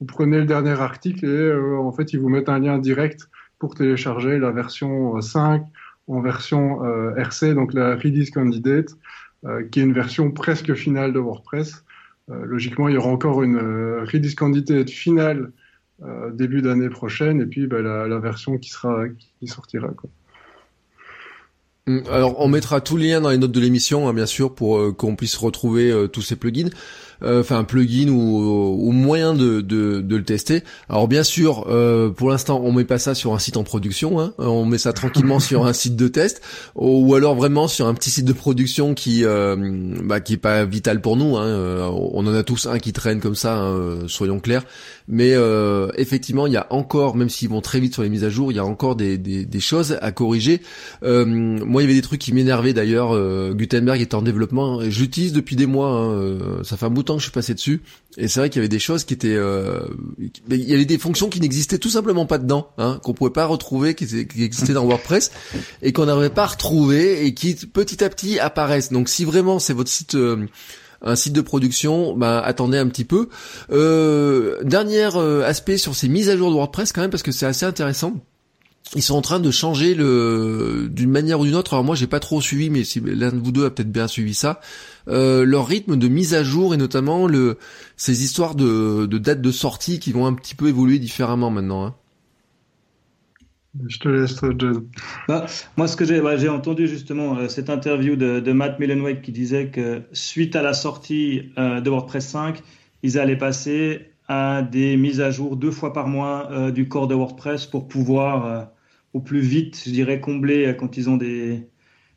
[0.00, 3.30] vous prenez le dernier article et euh, en fait, ils vous mettent un lien direct
[3.58, 5.64] pour télécharger la version 5 euh,
[6.08, 8.90] en version euh, RC, donc la Release Candidate,
[9.70, 11.84] qui est une version presque finale de WordPress.
[12.28, 15.52] Logiquement, il y aura encore une Release Candidate finale
[16.32, 19.04] début d'année prochaine et puis bah, la, version qui sera
[19.38, 19.90] qui sortira.
[21.86, 24.54] Mm, alors on mettra tous les liens dans les notes de l'émission, hein, bien sûr,
[24.54, 26.70] pour euh, qu'on puisse retrouver euh, tous ces plugins.
[27.22, 30.62] Euh, enfin un plugin ou, ou moyen de, de, de, le tester.
[30.88, 34.20] Alors bien sûr, euh, pour l'instant, on met pas ça sur un site en production,
[34.20, 34.32] hein.
[34.38, 36.42] on met ça tranquillement sur un site de test,
[36.74, 39.56] ou, alors vraiment sur un petit site de production qui euh,
[40.02, 41.36] bah, qui est pas vital pour nous.
[41.36, 41.90] Hein.
[41.90, 44.64] On en a tous un qui traîne comme ça, hein, soyons clairs.
[45.06, 45.34] Mais
[45.96, 48.52] effectivement, il y a encore, même s'ils vont très vite sur les mises à jour,
[48.52, 50.62] il y a encore des, des, des choses à corriger.
[51.02, 53.14] moi, il y avait des trucs qui m'énervaient d'ailleurs.
[53.54, 54.80] Gutenberg est en développement.
[54.88, 55.90] J'utilise depuis des mois.
[55.90, 57.82] Hein, ça fait un bout temps que je suis passé dessus,
[58.16, 59.80] et c'est vrai qu'il y avait des choses qui étaient, euh,
[60.18, 63.46] il y avait des fonctions qui n'existaient tout simplement pas dedans, hein, qu'on pouvait pas
[63.46, 64.04] retrouver, qui,
[64.42, 65.30] existaient dans WordPress,
[65.82, 68.92] et qu'on n'avait pas retrouvé, et qui petit à petit apparaissent.
[68.92, 70.46] Donc si vraiment c'est votre site euh,
[71.04, 73.28] un site de production, bah, attendez un petit peu.
[73.70, 77.32] Euh, dernier euh, aspect sur ces mises à jour de WordPress quand même parce que
[77.32, 78.14] c'est assez intéressant
[78.94, 81.72] ils sont en train de changer le d'une manière ou d'une autre.
[81.72, 84.06] Alors moi j'ai pas trop suivi, mais si l'un de vous deux a peut-être bien
[84.06, 84.60] suivi ça,
[85.08, 87.58] euh, leur rythme de mise à jour et notamment le
[87.96, 91.84] ces histoires de, de date de sortie qui vont un petit peu évoluer différemment maintenant.
[91.84, 91.94] Hein.
[93.88, 94.36] Je te laisse,
[95.26, 99.20] bah, moi, ce que j'ai bah, entendu justement euh, cette interview de, de Matt Mullenweg
[99.20, 102.62] qui disait que suite à la sortie euh, de WordPress 5,
[103.02, 107.08] ils allaient passer à des mises à jour deux fois par mois euh, du corps
[107.08, 108.70] de WordPress pour pouvoir
[109.14, 111.68] au plus vite, je dirais, combler euh, quand ils ont des,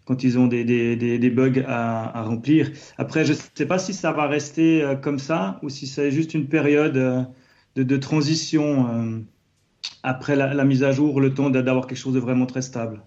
[0.08, 2.72] quand ils ont des, des, des, bugs à, à, remplir.
[2.98, 6.12] Après, je ne sais pas si ça va rester euh, comme ça ou si c'est
[6.12, 7.24] juste une période euh,
[7.76, 9.26] de, transition
[10.02, 13.02] après la, mise à jour, le temps d'avoir quelque chose de vraiment très stable.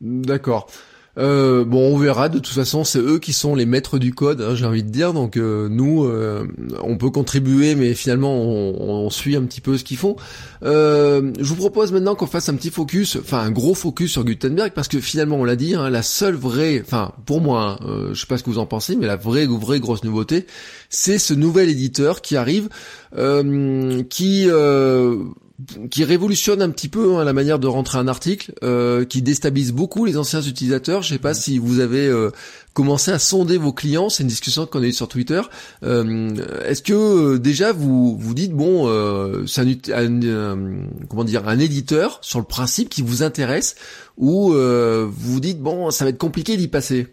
[0.00, 0.70] D'accord.
[1.16, 2.28] Euh, bon, on verra.
[2.28, 4.90] De toute façon, c'est eux qui sont les maîtres du code, hein, j'ai envie de
[4.90, 5.12] dire.
[5.12, 6.46] Donc euh, nous, euh,
[6.82, 10.16] on peut contribuer, mais finalement, on, suit un petit peu ce qu'ils font.
[10.62, 14.72] je vous propose maintenant qu'on fasse un petit focus, enfin un gros focus sur Gutenberg,
[14.74, 18.20] parce que finalement, on l'a dit, hein, la seule vraie, enfin pour moi, hein, je
[18.20, 20.46] sais pas ce que vous en pensez, mais la vraie, vraie grosse nouveauté,
[20.88, 22.68] c'est ce nouvel éditeur qui arrive,
[24.08, 24.48] qui
[25.90, 29.72] qui révolutionne un petit peu hein, la manière de rentrer un article, euh, qui déstabilise
[29.72, 31.02] beaucoup les anciens utilisateurs.
[31.02, 32.30] Je sais pas si vous avez euh,
[32.72, 35.40] commencé à sonder vos clients, c'est une discussion qu'on a eue sur Twitter.
[35.82, 36.30] Euh,
[36.66, 38.86] est-ce que déjà vous vous dites bon,
[39.46, 43.76] c'est un, comment dire un éditeur sur le principe qui vous intéresse,
[44.16, 47.08] ou vous vous dites bon, ça va être compliqué d'y passer?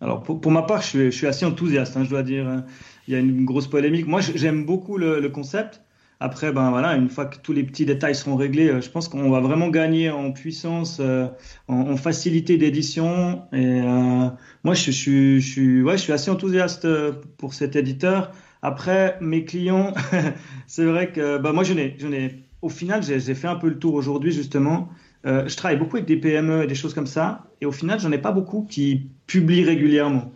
[0.00, 1.96] Alors pour, ma part, je suis, je suis assez enthousiaste.
[1.96, 2.64] Hein, je dois dire, hein.
[3.08, 4.06] il y a une grosse polémique.
[4.06, 5.80] Moi, j'aime beaucoup le, le concept.
[6.18, 9.08] Après, ben voilà, une fois que tous les petits détails seront réglés, euh, je pense
[9.08, 11.26] qu'on va vraiment gagner en puissance, euh,
[11.68, 13.42] en, facilité d'édition.
[13.52, 14.28] Et euh,
[14.64, 16.88] moi, je, je, je, ouais, je suis assez enthousiaste
[17.36, 18.32] pour cet éditeur.
[18.62, 19.92] Après, mes clients,
[20.66, 23.68] c'est vrai que ben moi, je n'ai, je n'ai, au final, j'ai fait un peu
[23.68, 24.88] le tour aujourd'hui justement.
[25.24, 28.10] je travaille beaucoup avec des PME et des choses comme ça, et au final, j'en
[28.12, 30.32] ai pas beaucoup qui publient régulièrement.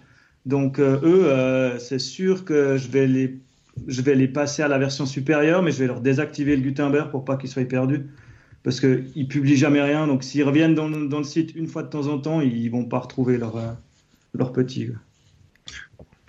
[0.46, 3.40] Donc eux, c'est sûr que je vais les
[3.86, 7.10] je vais les passer à la version supérieure, mais je vais leur désactiver le Gutenberg
[7.10, 8.06] pour pas qu'ils soient perdus.
[8.62, 10.06] Parce qu'ils publient jamais rien.
[10.06, 12.98] Donc s'ils reviennent dans, le site une fois de temps en temps, ils vont pas
[12.98, 14.90] retrouver leur, euh, petit.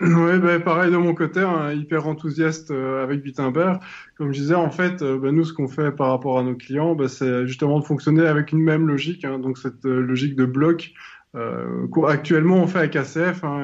[0.00, 3.80] Oui, bah, pareil de mon côté, hein, hyper enthousiaste euh, avec Gutenberg.
[4.16, 6.56] Comme je disais, en fait, euh, bah, nous, ce qu'on fait par rapport à nos
[6.56, 10.46] clients, bah, c'est justement de fonctionner avec une même logique, hein, donc cette logique de
[10.46, 10.92] bloc.
[12.08, 13.62] actuellement, on fait avec ACF, hein,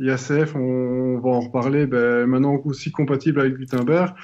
[0.00, 4.14] IACF, on, va en reparler, ben, maintenant aussi compatible avec Gutenberg.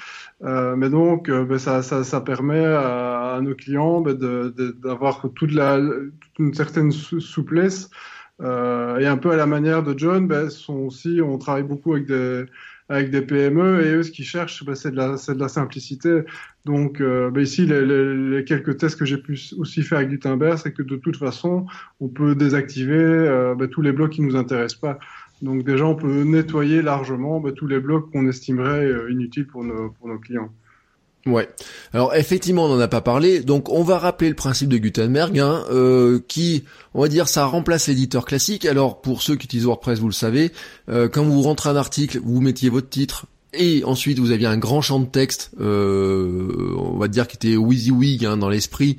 [0.43, 5.51] Euh, mais donc, euh, ben, ça, ça, ça, permet à, nos clients ben, d'avoir toute,
[5.51, 5.79] la,
[6.39, 7.89] une certaine souplesse.
[8.41, 11.93] Euh, et un peu à la manière de John, ben, sont aussi, on travaille beaucoup
[11.93, 12.45] avec des,
[12.89, 16.21] avec des PME et eux, ce qu'ils cherchent, ben, c'est de, la, de la simplicité.
[16.65, 20.09] Donc, euh, ben, ici, les, les, les, quelques tests que j'ai pu aussi faire avec
[20.09, 21.65] Gutenberg, c'est que de toute façon,
[21.99, 24.99] on peut désactiver euh, ben, tous les blocs qui nous intéressent pas.
[25.41, 29.63] Donc déjà, on peut nettoyer largement bah, tous les blocs qu'on estimerait euh, inutiles pour
[29.63, 30.49] nos, clients.
[31.25, 31.49] Ouais.
[31.93, 33.41] Alors effectivement, on n'en a pas parlé.
[33.41, 37.45] Donc on va rappeler le principe de Gutenberg, hein, euh, qui, on va dire, ça
[37.45, 38.65] remplace l'éditeur classique.
[38.65, 40.51] Alors pour ceux qui utilisent WordPress, vous le savez,
[40.89, 43.25] euh, quand vous rentrez un article, vous mettiez votre titre.
[43.57, 48.25] Et ensuite, vous aviez un grand champ de texte, on va dire qui était WYSIWYG
[48.25, 48.97] hein, dans l'esprit,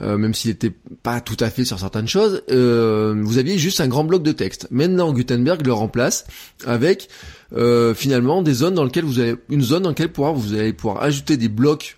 [0.00, 0.72] euh, même s'il n'était
[1.04, 4.32] pas tout à fait sur certaines choses, euh, vous aviez juste un grand bloc de
[4.32, 4.66] texte.
[4.72, 6.26] Maintenant, Gutenberg le remplace
[6.66, 7.08] avec
[7.56, 10.72] euh, finalement des zones dans lesquelles vous avez une zone dans laquelle pouvoir, vous allez
[10.72, 11.94] pouvoir ajouter des blocs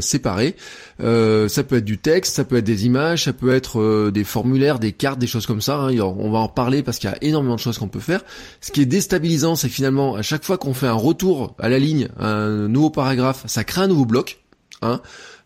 [0.00, 0.56] séparés.
[0.98, 4.78] ça peut être du texte, ça peut être des images, ça peut être des formulaires,
[4.78, 5.76] des cartes, des choses comme ça.
[5.76, 5.98] Hein.
[5.98, 8.22] On va en parler parce qu'il y a énormément de choses qu'on peut faire.
[8.62, 11.78] Ce qui est déstabilisant, c'est finalement à chaque fois qu'on fait un retour à la
[11.78, 14.38] ligne, un nouveau paragraphe, ça crée un nouveau bloc.
[14.80, 15.00] Hein.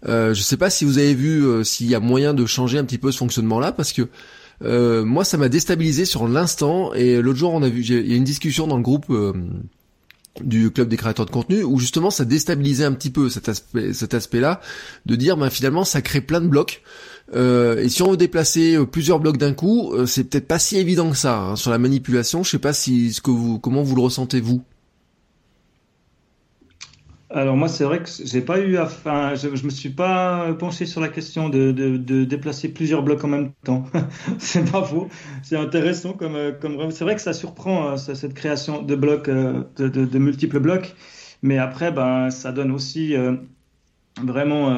[0.09, 2.79] Euh, je sais pas si vous avez vu euh, s'il y a moyen de changer
[2.79, 4.09] un petit peu ce fonctionnement-là, parce que
[4.63, 6.93] euh, moi, ça m'a déstabilisé sur l'instant.
[6.95, 9.33] Et l'autre jour, on a vu, il y a une discussion dans le groupe euh,
[10.41, 13.93] du club des créateurs de contenu où justement ça déstabilisait un petit peu cet aspect,
[13.93, 14.61] cet aspect-là,
[15.07, 16.83] de dire, ben finalement, ça crée plein de blocs.
[17.35, 21.17] et si on veut déplacer plusieurs blocs d'un coup, c'est peut-être pas si évident que
[21.17, 22.43] ça hein, sur la manipulation.
[22.43, 24.63] Je sais pas si ce que vous, comment vous le ressentez vous?
[27.35, 30.85] Alors moi, c'est vrai que j'ai pas eu, enfin, je, je me suis pas penché
[30.85, 33.85] sur la question de, de, déplacer plusieurs blocs en même temps.
[34.39, 35.09] c'est pas faux.
[35.43, 39.65] C'est intéressant comme, comme c'est vrai que ça surprend euh, cette création de blocs, euh,
[39.77, 40.95] de, de, de, multiples blocs.
[41.43, 43.37] Mais après, ben, ça donne aussi euh,
[44.23, 44.71] vraiment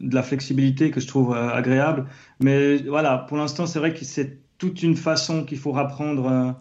[0.00, 2.06] de la flexibilité que je trouve agréable.
[2.40, 6.56] Mais voilà, pour l'instant, c'est vrai que c'est toute une façon qu'il faut apprendre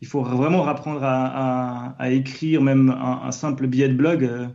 [0.00, 4.24] il faut vraiment apprendre à, écrire même un, simple billet de blog.
[4.24, 4.46] Euh,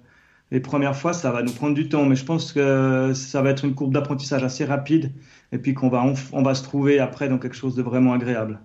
[0.51, 3.49] les premières fois, ça va nous prendre du temps, mais je pense que ça va
[3.49, 5.11] être une courbe d'apprentissage assez rapide
[5.51, 8.59] et puis qu'on va, on, va se trouver après dans quelque chose de vraiment agréable.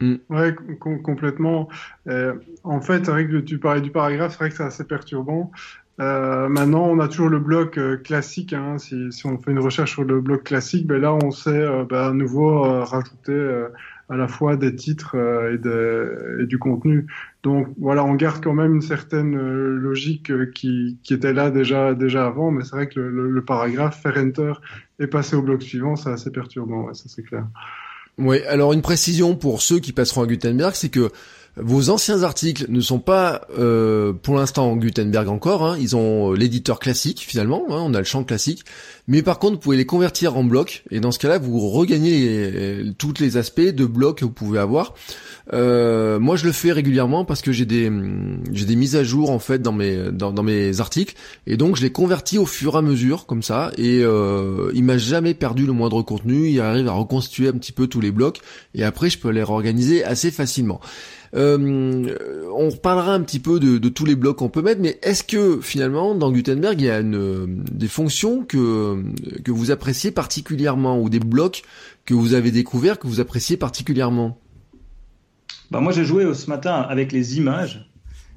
[0.00, 0.14] Mm.
[0.30, 0.54] Ouais,
[1.02, 1.68] complètement.
[2.06, 5.50] Euh, en fait, avec tu parlais du paragraphe, c'est vrai que c'est assez perturbant.
[6.00, 8.52] Euh, maintenant, on a toujours le bloc classique.
[8.52, 8.78] Hein.
[8.78, 12.10] Si, si, on fait une recherche sur le bloc classique, ben là, on sait ben,
[12.10, 13.66] à nouveau rajouter
[14.08, 17.06] à la fois des titres euh, et, et, du contenu.
[17.42, 21.50] Donc voilà, on garde quand même une certaine euh, logique euh, qui, qui, était là
[21.50, 24.52] déjà, déjà avant, mais c'est vrai que le, le, paragraphe, faire enter
[24.98, 27.46] et passer au bloc suivant, c'est assez perturbant, ouais, ça c'est clair.
[28.16, 31.10] Oui, alors une précision pour ceux qui passeront à Gutenberg, c'est que
[31.60, 35.76] Vos anciens articles ne sont pas euh, pour l'instant en Gutenberg encore, hein.
[35.80, 37.82] ils ont euh, l'éditeur classique finalement, hein.
[37.84, 38.64] on a le champ classique,
[39.06, 42.92] mais par contre vous pouvez les convertir en blocs, et dans ce cas-là vous regagnez
[42.98, 44.94] tous les aspects de blocs que vous pouvez avoir.
[45.52, 49.38] Euh, moi je le fais régulièrement parce que j'ai des des mises à jour en
[49.38, 51.14] fait dans mes dans, dans, mes articles,
[51.46, 54.84] et donc je les convertis au fur et à mesure comme ça, et euh, il
[54.84, 58.10] m'a jamais perdu le moindre contenu, il arrive à reconstituer un petit peu tous les
[58.10, 58.40] blocs,
[58.74, 60.80] et après je peux les réorganiser assez facilement.
[61.34, 65.22] Euh, on reparlera un petit peu de, tous les blocs qu'on peut mettre, mais est-ce
[65.22, 69.02] que finalement dans Gutenberg il y a des fonctions que
[69.44, 71.62] que vous appréciez particulièrement ou des blocs
[72.04, 74.38] que vous avez découverts que vous appréciez particulièrement?
[75.70, 77.90] Bah moi j'ai joué ce matin avec les images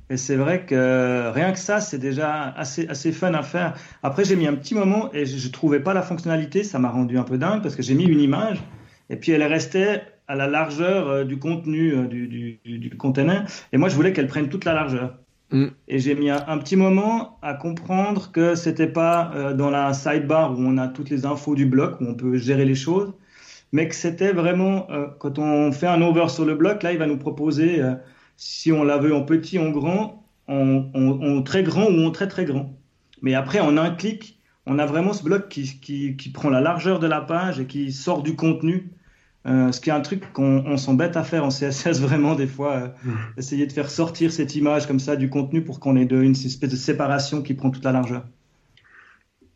[0.10, 3.75] et c'est vrai que rien que ça c'est déjà assez assez fun à faire.
[4.04, 6.89] Après j'ai mis un petit moment et je, je trouvais pas la fonctionnalité, ça m'a
[6.89, 8.62] rendu un peu dingue parce que j'ai mis une image
[9.10, 13.46] et puis elle restait à la largeur euh, du contenu euh, du, du, container.
[13.74, 15.17] Et moi, je voulais qu'elle prenne toute la largeur.
[15.52, 15.67] Mm.
[15.89, 20.54] Et j'ai mis un, petit moment à comprendre que c'était pas euh, dans la sidebar
[20.54, 23.13] où on a toutes les infos du bloc, où on peut gérer les choses,
[23.74, 24.88] mais que c'était vraiment
[25.20, 27.82] quand on fait un over sur le bloc, là, il va nous proposer
[28.36, 32.28] si on la veut en petit, en grand, en, en, très grand ou en très
[32.28, 32.78] très grand.
[33.22, 36.60] Mais après, en un clic, on a vraiment ce bloc qui, qui, qui prend la
[36.60, 38.91] largeur de la page et qui sort du contenu
[39.47, 42.73] euh, ce qui est un truc qu'on s'embête à faire en CSS vraiment des fois,
[42.73, 43.12] euh, mmh.
[43.38, 46.32] essayer de faire sortir cette image comme ça du contenu pour qu'on ait de, une
[46.32, 48.25] espèce de séparation qui prend toute la largeur.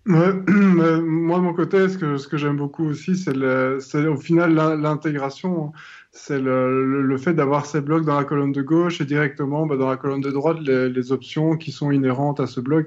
[0.08, 5.71] moi de mon côté, ce que, ce que j'aime beaucoup aussi, c'est au final l'intégration,
[6.12, 9.78] c'est le, le, fait d'avoir ces blocs dans la colonne de gauche et directement bah,
[9.78, 12.86] dans la colonne de droite les, les, options qui sont inhérentes à ce bloc.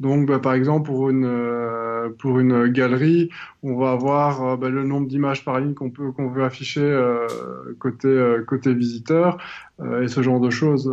[0.00, 3.28] Donc, bah, par exemple, pour une euh, pour une galerie,
[3.62, 6.80] on va avoir euh, bah, le nombre d'images par ligne qu'on peut qu'on veut afficher
[6.80, 7.26] euh,
[7.78, 8.08] côté
[8.46, 9.36] côté visiteur
[10.02, 10.92] et ce genre de choses.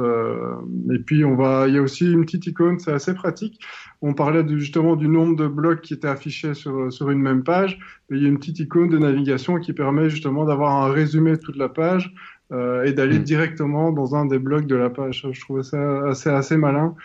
[0.93, 3.59] et puis, on va, il y a aussi une petite icône, c'est assez pratique.
[4.01, 7.79] On parlait justement du nombre de blocs qui étaient affichés sur sur une même page.
[8.11, 11.37] il y a une petite icône de navigation qui permet justement d'avoir un résumé de
[11.37, 12.13] toute la page.
[12.51, 13.23] et d'aller mmh.
[13.23, 15.27] directement dans un des blocs de la page.
[15.31, 16.95] Je trouvais ça assez, assez malin.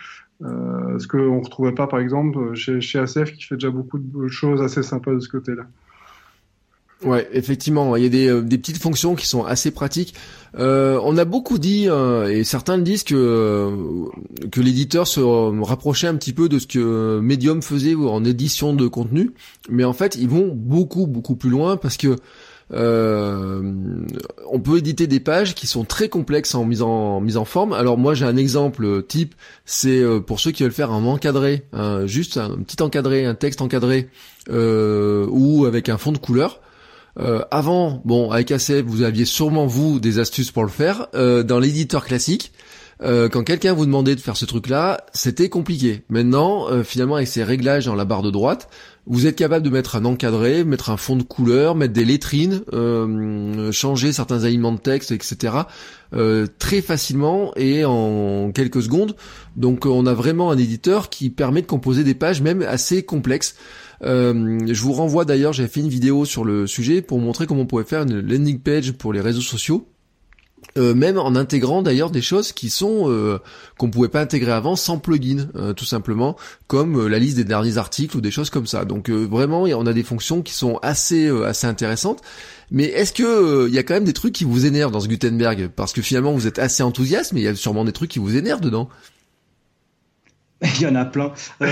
[0.43, 3.97] Euh, ce qu'on ne retrouvait pas, par exemple, chez, chez ACF, qui fait déjà beaucoup
[3.99, 5.63] de choses assez sympas de ce côté-là?
[7.05, 10.13] Ouais, effectivement, il y a des, euh, des, petites fonctions qui sont assez pratiques.
[10.57, 14.05] Euh, on a beaucoup dit, euh, et certains le disent, que, euh,
[14.51, 18.87] que l'éditeur se rapprochait un petit peu de ce que Medium faisait en édition de
[18.87, 19.31] contenu,
[19.69, 22.15] mais en fait, ils vont beaucoup, beaucoup plus loin parce que
[22.73, 23.61] euh,
[24.51, 27.73] on peut éditer des pages qui sont très complexes en mise en forme.
[27.73, 31.63] Alors moi j'ai un exemple type, c'est euh, pour ceux qui veulent faire un encadré,
[32.05, 34.09] juste un petit encadré, un texte encadré
[34.49, 36.61] euh, ou avec un fond de couleur.
[37.51, 41.07] avant, bon, avec ACF, vous aviez sûrement vous des astuces pour le faire.
[41.13, 42.51] dans l'éditeur classique,
[42.99, 46.03] quand quelqu'un vous demandait de faire ce truc-là, c'était compliqué.
[46.09, 48.67] Maintenant, finalement, avec ces réglages dans la barre de droite,
[49.05, 52.61] vous êtes capable de mettre un encadré, mettre un fond de couleur, mettre des lettrines,
[52.71, 55.55] euh, changer certains aliments de texte, etc.
[56.13, 59.15] Euh, très facilement et en quelques secondes.
[59.57, 63.55] Donc on a vraiment un éditeur qui permet de composer des pages même assez complexes.
[64.03, 67.61] Euh, je vous renvoie d'ailleurs, j'ai fait une vidéo sur le sujet pour montrer comment
[67.61, 69.92] on pouvait faire une landing page pour les réseaux sociaux.
[70.75, 73.37] Euh, même en intégrant d'ailleurs des choses qui sont euh,
[73.77, 77.77] qu'on pouvait pas intégrer avant sans plugin euh, tout simplement comme la liste des derniers
[77.77, 78.83] articles ou des choses comme ça.
[78.83, 82.21] Donc vraiment on a des fonctions qui sont assez assez intéressantes.
[82.71, 85.07] Mais est-ce que il y a quand même des trucs qui vous énervent dans ce
[85.07, 85.69] Gutenberg?
[85.75, 88.19] Parce que finalement vous êtes assez enthousiaste mais il y a sûrement des trucs qui
[88.19, 88.89] vous énervent dedans
[90.79, 91.33] il y en a plein.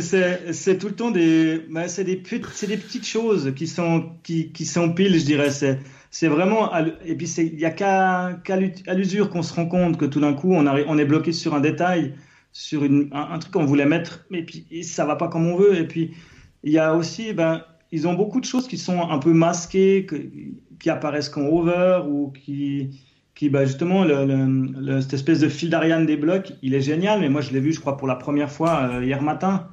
[0.00, 5.24] c'est tout le temps des, bah, c'est des, petites choses qui sont, qui, s'empilent, je
[5.24, 5.50] dirais.
[5.50, 6.70] C'est vraiment
[7.04, 10.54] et puis il y a qu'à l'usure qu'on se rend compte que tout d'un coup
[10.54, 12.14] on, est bloqué sur un détail
[12.52, 15.88] sur un, truc qu'on voulait mettre mais puis ça va pas comme on veut et
[15.88, 16.14] puis
[16.62, 20.06] il y a aussi ben ils ont beaucoup de choses qui sont un peu masquées
[20.78, 23.03] qui apparaissent comme over ou qui
[23.34, 27.28] qui bah justement le, cette espèce de fil d'Ariane des blocs il est génial mais
[27.28, 29.68] moi je l'ai vu je crois pour la première fois euh, hier matin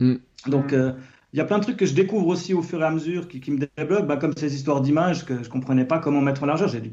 [0.00, 0.14] mm.
[0.46, 0.92] donc euh,
[1.32, 3.26] il y a plein de trucs que je découvre aussi au fur et à mesure
[3.26, 6.46] qui, me débloquent, bah, comme ces histoires d'images que je comprenais pas comment mettre en
[6.46, 6.68] largeur.
[6.68, 6.92] J'ai dû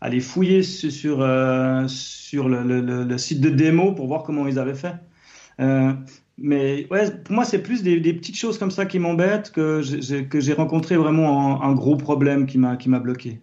[0.00, 4.94] aller fouiller sur, euh, sur le, site de démo pour voir comment ils avaient fait.
[5.60, 5.92] Euh,
[6.38, 10.52] mais ouais, pour moi, c'est plus des, petites choses comme ça qui m'embêtent que j'ai
[10.52, 13.40] rencontré vraiment un, gros problème qui m'a bloqué.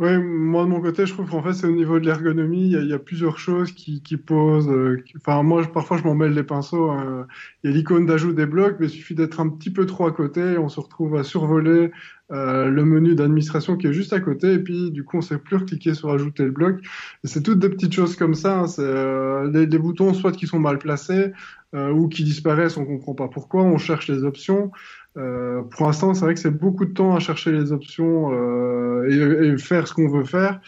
[0.00, 2.88] Oui, moi de mon côté, je trouve qu'en fait, c'est au niveau de l'ergonomie, il,
[2.88, 4.70] y, a plusieurs choses qui, qui posent.
[4.70, 6.90] Euh, enfin, moi, parfois, je m'en mêle les pinceaux.
[6.90, 7.26] Hein.
[7.62, 10.06] Il y a l'icône d'ajout des blocs, mais il suffit d'être un petit peu trop
[10.06, 11.90] à côté, et on se retrouve à survoler
[12.32, 15.36] euh, le menu d'administration qui est juste à côté, et puis du coup, on sait
[15.36, 16.80] plus cliquer sur ajouter le bloc.
[17.24, 18.60] C'est toutes des petites choses comme ça.
[18.60, 18.66] Hein.
[18.68, 21.32] C'est euh, des, boutons, soit qui sont mal placés,
[21.74, 23.64] euh, ou qui disparaissent, on comprend pas pourquoi.
[23.64, 24.70] On cherche les options.
[25.16, 29.08] Euh, pour l'instant, c'est vrai que c'est beaucoup de temps à chercher les options euh,
[29.08, 30.60] et, et, faire ce qu'on veut faire.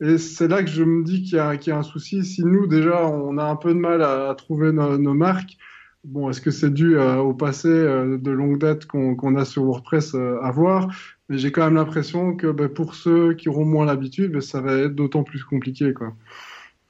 [0.00, 2.24] Et c'est là que je me dis qu'il y, y, a un souci.
[2.24, 5.56] Si nous, déjà, on a un peu de mal à, à trouver nos, nos, marques,
[6.02, 9.64] bon, est-ce que c'est dû euh, au passé euh, de longue date qu'on a sur
[9.64, 10.88] WordPress euh, à voir?
[11.28, 14.60] Mais j'ai quand même l'impression que ben, pour ceux qui auront moins l'habitude, ben, ça
[14.60, 15.94] va être d'autant plus compliqué.
[15.94, 16.14] Quoi.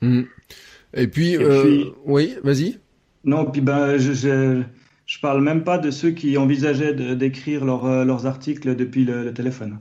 [0.00, 0.22] Mmh.
[0.94, 2.78] Et puis, et puis oui, vas-y.
[3.24, 4.62] Non, puis ben, je, je
[5.14, 9.22] je parle même pas de ceux qui envisageaient d'écrire leur, euh, leurs articles depuis le,
[9.22, 9.78] le téléphone.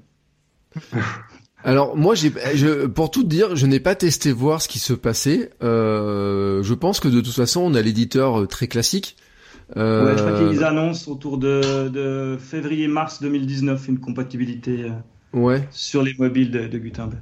[1.64, 5.50] Alors moi, je, pour tout dire, je n'ai pas testé voir ce qui se passait.
[5.64, 9.16] Euh, je pense que de toute façon, on a l'éditeur euh, très classique.
[9.76, 10.06] Euh...
[10.06, 14.92] Ouais, je crois qu'ils annoncent autour de, de février-mars 2019 une compatibilité
[15.34, 15.68] ouais.
[15.72, 17.22] sur les mobiles de, de Gutenberg.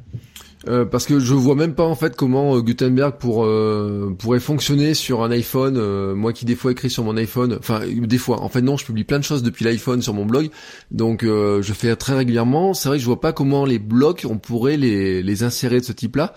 [0.67, 4.39] Euh, parce que je vois même pas en fait comment euh, Gutenberg pour, euh, pourrait
[4.39, 5.75] fonctionner sur un iPhone.
[5.77, 8.41] Euh, moi qui des fois écris sur mon iPhone, enfin des fois.
[8.41, 10.49] En fait non, je publie plein de choses depuis l'iPhone sur mon blog,
[10.91, 12.73] donc je fais très régulièrement.
[12.73, 15.85] C'est vrai que je vois pas comment les blocs on pourrait les, les insérer de
[15.85, 16.33] ce type-là.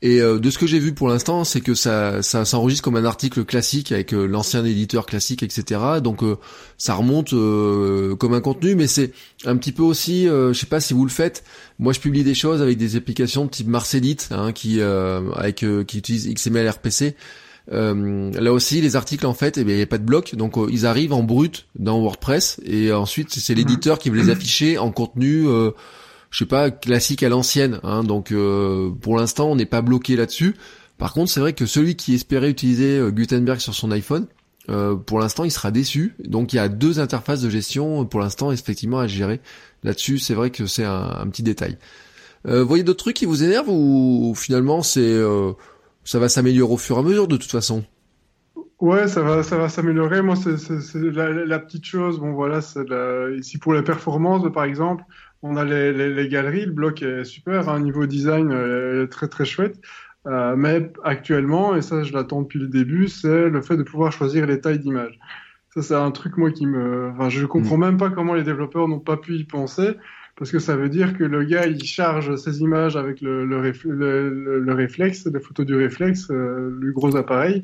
[0.00, 2.96] Et euh, de ce que j'ai vu pour l'instant, c'est que ça, ça s'enregistre comme
[2.96, 5.80] un article classique avec euh, l'ancien éditeur classique, etc.
[6.02, 6.36] Donc euh,
[6.76, 9.12] ça remonte comme un contenu, mais c'est
[9.44, 11.42] un petit peu aussi, je sais pas si vous le faites.
[11.78, 15.98] Moi, je publie des choses avec des applications de type Marcedit, hein, qui avec qui
[15.98, 17.16] utilisent XML RPC.
[17.68, 20.86] là aussi, les articles en fait, eh il n'y a pas de bloc, donc ils
[20.86, 25.46] arrivent en brut dans WordPress, et ensuite c'est l'éditeur qui veut les afficher en contenu
[26.30, 27.80] je sais pas, classique à l'ancienne.
[27.82, 30.54] Hein, donc euh, pour l'instant, on n'est pas bloqué là-dessus.
[30.98, 34.26] Par contre, c'est vrai que celui qui espérait utiliser euh, Gutenberg sur son iPhone,
[34.68, 36.14] euh, pour l'instant, il sera déçu.
[36.24, 39.40] Donc il y a deux interfaces de gestion pour l'instant effectivement à gérer.
[39.84, 41.78] Là-dessus, c'est vrai que c'est un, petit détail.
[42.44, 45.16] vous voyez d'autres trucs qui vous énervent ou, finalement c'est
[46.04, 47.84] ça va s'améliorer au fur et à mesure de toute façon?
[48.80, 50.20] Ouais, ça va, ça va s'améliorer.
[50.20, 50.56] Moi, c'est
[50.94, 52.18] la, la, petite chose.
[52.18, 52.86] Bon, voilà, c'est
[53.36, 55.04] ici pour les performances, par exemple,
[55.42, 59.06] on a les, les, les, galeries, le bloc est super, un hein, niveau design euh,
[59.06, 59.80] très très chouette.
[60.26, 64.12] Euh, mais actuellement, et ça je l'attends depuis le début, c'est le fait de pouvoir
[64.12, 65.18] choisir les tailles d'image.
[65.74, 67.80] Ça c'est un truc moi qui me, enfin je comprends mm.
[67.80, 69.94] même pas comment les développeurs n'ont pas pu y penser,
[70.36, 73.72] parce que ça veut dire que le gars il charge ses images avec le, le,
[73.84, 77.62] le, le réflexe, les photos du réflexe, euh, le gros appareil,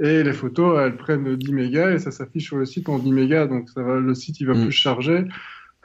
[0.00, 3.12] et les photos elles prennent 10 mégas et ça s'affiche sur le site en 10
[3.12, 4.62] mégas, donc ça va, le site il va mm.
[4.62, 5.24] plus charger.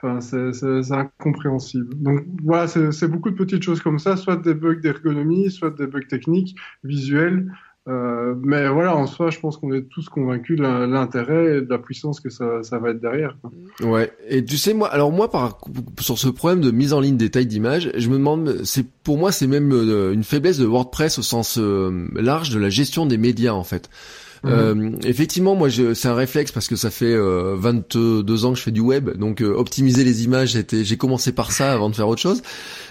[0.02, 1.94] Enfin, c'est incompréhensible.
[2.02, 5.88] Donc voilà, c'est beaucoup de petites choses comme ça, soit des bugs d'ergonomie, soit des
[5.88, 7.52] bugs techniques, visuels.
[7.90, 11.70] Euh, mais voilà, en soi, je pense qu'on est tous convaincus de l'intérêt et de
[11.70, 13.36] la puissance que ça, ça va être derrière.
[13.42, 13.90] Quoi.
[13.90, 14.14] Ouais.
[14.28, 15.60] Et tu sais, moi, alors moi, par,
[16.00, 19.18] sur ce problème de mise en ligne des tailles d'image, je me demande, c'est pour
[19.18, 23.06] moi, c'est même euh, une faiblesse de WordPress au sens euh, large de la gestion
[23.06, 23.90] des médias, en fait.
[24.44, 24.52] Mhm.
[24.52, 28.64] Euh, effectivement, moi, c'est un réflexe parce que ça fait euh, 22 ans que je
[28.64, 32.08] fais du web, donc euh, optimiser les images, j'ai commencé par ça avant de faire
[32.08, 32.42] autre chose.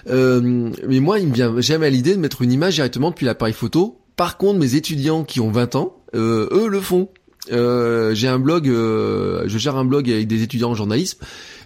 [0.08, 3.54] Euh, mais moi, il me vient jamais l'idée de mettre une image directement depuis l'appareil
[3.54, 3.98] photo.
[4.16, 7.08] Par contre, mes étudiants qui ont 20 ans, eux le font.
[7.48, 11.18] j'ai un blog, je gère un blog avec des étudiants en journalisme.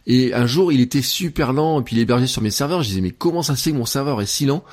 [0.07, 2.83] Et un jour, il était super lent, et puis il hébergé sur mes serveurs.
[2.83, 4.65] Je disais, mais comment ça se fait que mon serveur est si lent?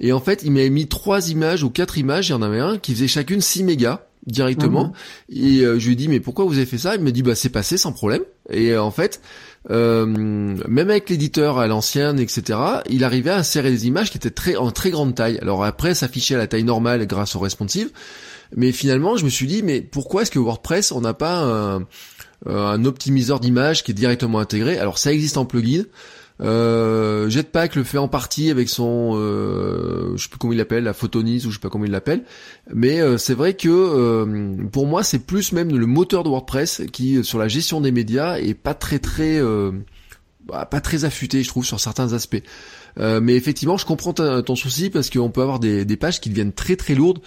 [0.00, 2.28] Et en fait, il m'avait mis trois images ou quatre images.
[2.28, 4.92] Il y en avait un qui faisait chacune 6 mégas directement.
[5.28, 5.36] Mhm.
[5.36, 6.94] Et euh, je lui dis mais pourquoi vous avez fait ça?
[6.94, 8.22] Il me dit bah c'est passé sans problème.
[8.50, 9.20] Et euh, en fait,
[9.70, 14.30] euh, même avec l'éditeur à l'ancienne, etc., il arrivait à insérer des images qui étaient
[14.30, 15.38] très en très grande taille.
[15.40, 17.90] Alors après, s'affichait à la taille normale grâce au responsive.
[18.56, 21.86] Mais finalement, je me suis dit mais pourquoi est-ce que WordPress on n'a pas un,
[22.46, 24.78] un optimiseur d'image qui est directement intégré?
[24.78, 25.84] Alors ça existe en plugin.
[26.42, 30.84] Euh, Jetpack le fait en partie avec son, euh, je sais plus comment il l'appelle,
[30.84, 32.24] la Photonise ou je sais pas comment il l'appelle,
[32.72, 36.82] mais euh, c'est vrai que euh, pour moi c'est plus même le moteur de WordPress
[36.92, 39.40] qui sur la gestion des médias est pas très très
[40.46, 42.42] bah, pas très affûté je trouve sur certains aspects.
[42.96, 46.52] mais effectivement je comprends ton souci parce qu'on peut avoir des, des, pages qui deviennent
[46.52, 47.20] très très lourdes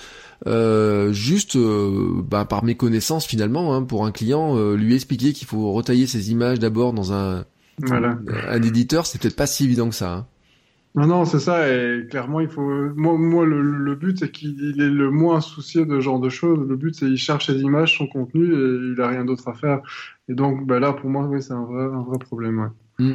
[1.11, 6.31] juste bah, par méconnaissance finalement hein, pour un client lui expliquer qu'il faut retailler ses
[6.31, 7.45] images d'abord dans un
[7.79, 8.17] voilà.
[8.49, 10.13] Un éditeur, c'est peut-être pas si évident que ça.
[10.13, 10.27] Hein.
[10.95, 11.67] Non, non, c'est ça.
[11.69, 12.61] Et clairement, il faut.
[12.95, 16.67] Moi, moi le, but, c'est qu'il est le moins soucieux de ce genre de choses.
[16.67, 19.53] Le but, c'est qu'il cherche ses images, son contenu, et il a rien d'autre à
[19.53, 19.81] faire.
[20.29, 22.59] Et donc, bah, là, pour moi, oui, c'est un vrai, un vrai problème.
[22.99, 23.05] Ouais.
[23.07, 23.13] Mm.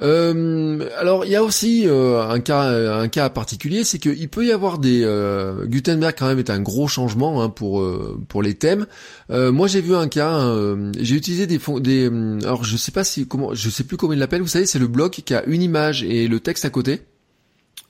[0.00, 2.62] Euh, alors il y a aussi euh, un cas
[3.00, 6.60] un cas particulier, c'est qu'il peut y avoir des euh, Gutenberg quand même est un
[6.60, 7.84] gros changement hein, pour
[8.28, 8.86] pour les thèmes.
[9.30, 10.54] moi j'ai vu un cas,
[10.98, 12.06] j'ai utilisé des des
[12.44, 14.42] alors je sais pas si comment je sais plus comment il l'appelle.
[14.42, 17.02] Vous savez c'est le bloc qui a une image et le texte à côté.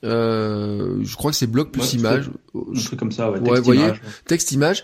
[0.05, 2.29] Euh, je crois que c'est bloc plus image.
[2.55, 3.41] Un truc comme ça, ouais.
[3.41, 4.83] Texte, ouais, image, texte image.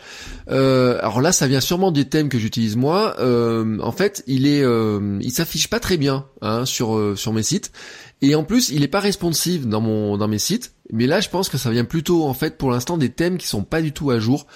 [0.49, 3.15] Euh, alors là, ça vient sûrement des thèmes que j'utilise moi.
[3.19, 7.31] Euh, en fait, il est, euh, il s'affiche pas très bien hein, sur euh, sur
[7.31, 7.71] mes sites.
[8.21, 10.73] Et en plus, il est pas responsive dans mon dans mes sites.
[10.91, 13.47] Mais là, je pense que ça vient plutôt en fait pour l'instant des thèmes qui
[13.47, 14.47] sont pas du tout à jour.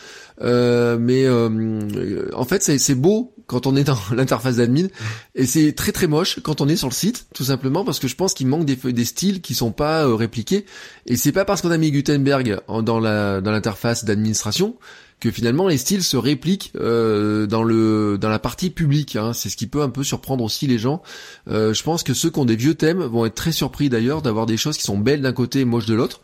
[0.41, 4.88] Euh, mais euh, en fait, c'est beau quand on est dans l'interface d'admin
[5.36, 8.08] et c'est très très moche quand on est sur le site, tout simplement parce que
[8.08, 10.66] je pense qu'il manque des, styles qui sont pas euh, répliqués.
[11.08, 14.76] Et c'est pas parce qu'on a mis Gutenberg dans la dans l'interface d'administration
[15.20, 19.16] que finalement les styles se répliquent euh, dans le dans la partie publique.
[19.16, 19.34] Hein.
[19.34, 21.02] C'est ce qui peut un peu surprendre aussi les gens.
[21.50, 24.22] Euh, je pense que ceux qui ont des vieux thèmes vont être très surpris d'ailleurs
[24.22, 26.22] d'avoir des choses qui sont belles d'un côté et moches de l'autre.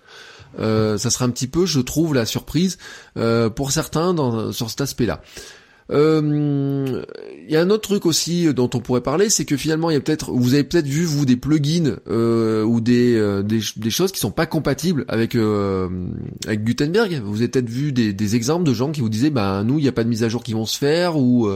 [0.60, 2.78] Euh, ça sera un petit peu, je trouve, la surprise
[3.18, 5.22] euh, pour certains dans, sur cet aspect-là.
[5.88, 7.04] Il euh,
[7.48, 9.98] y a un autre truc aussi dont on pourrait parler, c'est que finalement, il y
[9.98, 14.12] a peut-être, vous avez peut-être vu vous des plugins euh, ou des, euh, des, choses
[14.12, 17.22] qui sont pas compatibles avec avec Gutenberg.
[17.24, 19.84] Vous avez peut-être vu des, des, exemples de gens qui vous disaient, bah nous, il
[19.84, 21.48] n'y a pas de mise à jour qui vont se faire ou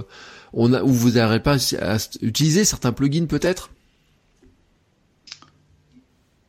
[0.53, 3.71] on a, ou vous n'arrivez pas à utiliser certains plugins peut-être?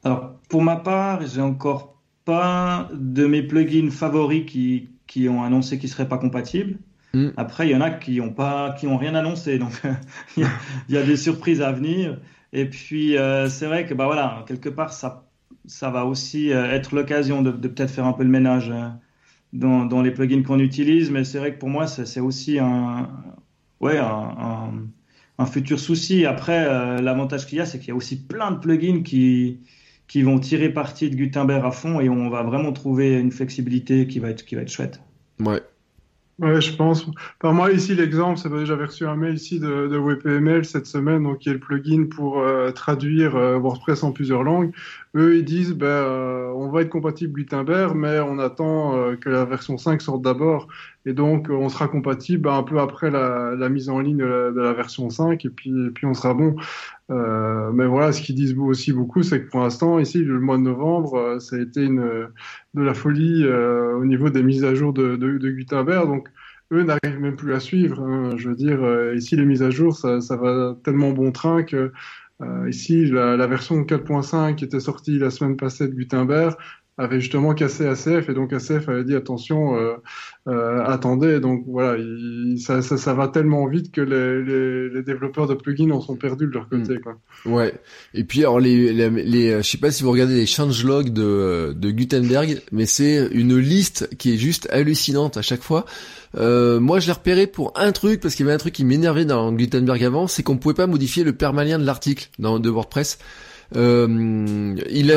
[0.05, 5.78] Alors pour ma part, j'ai encore pas de mes plugins favoris qui qui ont annoncé
[5.78, 6.78] qu'ils seraient pas compatibles.
[7.13, 7.29] Mm.
[7.37, 9.73] Après, il y en a qui n'ont pas, qui ont rien annoncé, donc
[10.37, 10.47] il
[10.89, 12.19] y, a des surprises à venir.
[12.53, 15.29] Et puis, euh, c'est vrai que bah voilà, quelque part, ça,
[15.67, 18.89] ça va aussi euh, être l'occasion de, de peut-être faire un peu le ménage euh,
[19.53, 21.11] dans, dans, les plugins qu'on utilise.
[21.11, 23.09] Mais c'est vrai que pour moi, c'est aussi un,
[23.81, 24.71] ouais, un,
[25.39, 26.27] un, futur souci.
[26.27, 26.65] Après,
[27.01, 29.61] l'avantage qu'il y a, c'est qu'il y a aussi plein de plugins qui
[30.07, 34.09] qui vont tirer parti de Gutenberg à fond et on va vraiment trouver une flexibilité
[34.09, 35.01] qui va être qui va être chouette.
[35.39, 35.63] Ouais,
[36.41, 37.05] Ouais, je pense.
[37.38, 41.41] Par moi, ici, l'exemple, j'avais reçu un mail ici de, de WPML cette semaine, donc
[41.41, 44.72] qui est le plugin pour euh, traduire euh, WordPress en plusieurs langues.
[45.14, 49.45] Eux, ils disent, ben, euh, on va être compatible Gutenberg, mais on attend que la
[49.45, 50.68] version 5 sorte d'abord.
[51.07, 55.09] Et donc, on sera compatible un peu après la, mise en ligne de la, version
[55.11, 56.57] 5, et puis, et puis on sera bon.
[57.09, 60.63] mais voilà, ce qu'ils disent aussi beaucoup, c'est que pour l'instant, ici, le mois de
[60.63, 62.29] novembre, ça a été de
[62.75, 66.07] la folie au niveau des mises à jour de, Gutenberg.
[66.07, 66.29] Donc,
[66.73, 68.01] eux n'arrivent même plus à suivre.
[68.03, 68.37] Hein.
[68.37, 71.93] Je veux dire, euh, ici les mises à jour, ça, va tellement bon train que
[72.43, 76.57] euh, ici la version 4.5 qui était sortie la semaine passée de Gutenberg
[77.01, 79.95] avait justement cassé ACF et donc ACF avait dit attention, euh,
[80.49, 81.41] euh, attendez.
[81.41, 85.55] Donc voilà, il, ça, ça, ça, va tellement vite que les, les, les, développeurs de
[85.55, 86.99] plugins en sont perdus de leur côté.
[86.99, 87.01] Hmm.
[87.01, 87.19] Quoi.
[87.47, 87.75] Ouais.
[88.13, 91.75] Et puis alors les, les, les, je sais pas si vous regardez les changelogs de,
[91.77, 95.87] de Gutenberg, mais c'est une liste qui est juste hallucinante à chaque fois.
[96.37, 98.85] Euh, moi, je l'ai repéré pour un truc parce qu'il y avait un truc qui
[98.85, 102.71] m'énervait dans Gutenberg avant, c'est qu'on pouvait pas modifier le permalien de l'article dans de
[102.71, 103.19] WordPress.
[103.77, 105.11] Euh, il,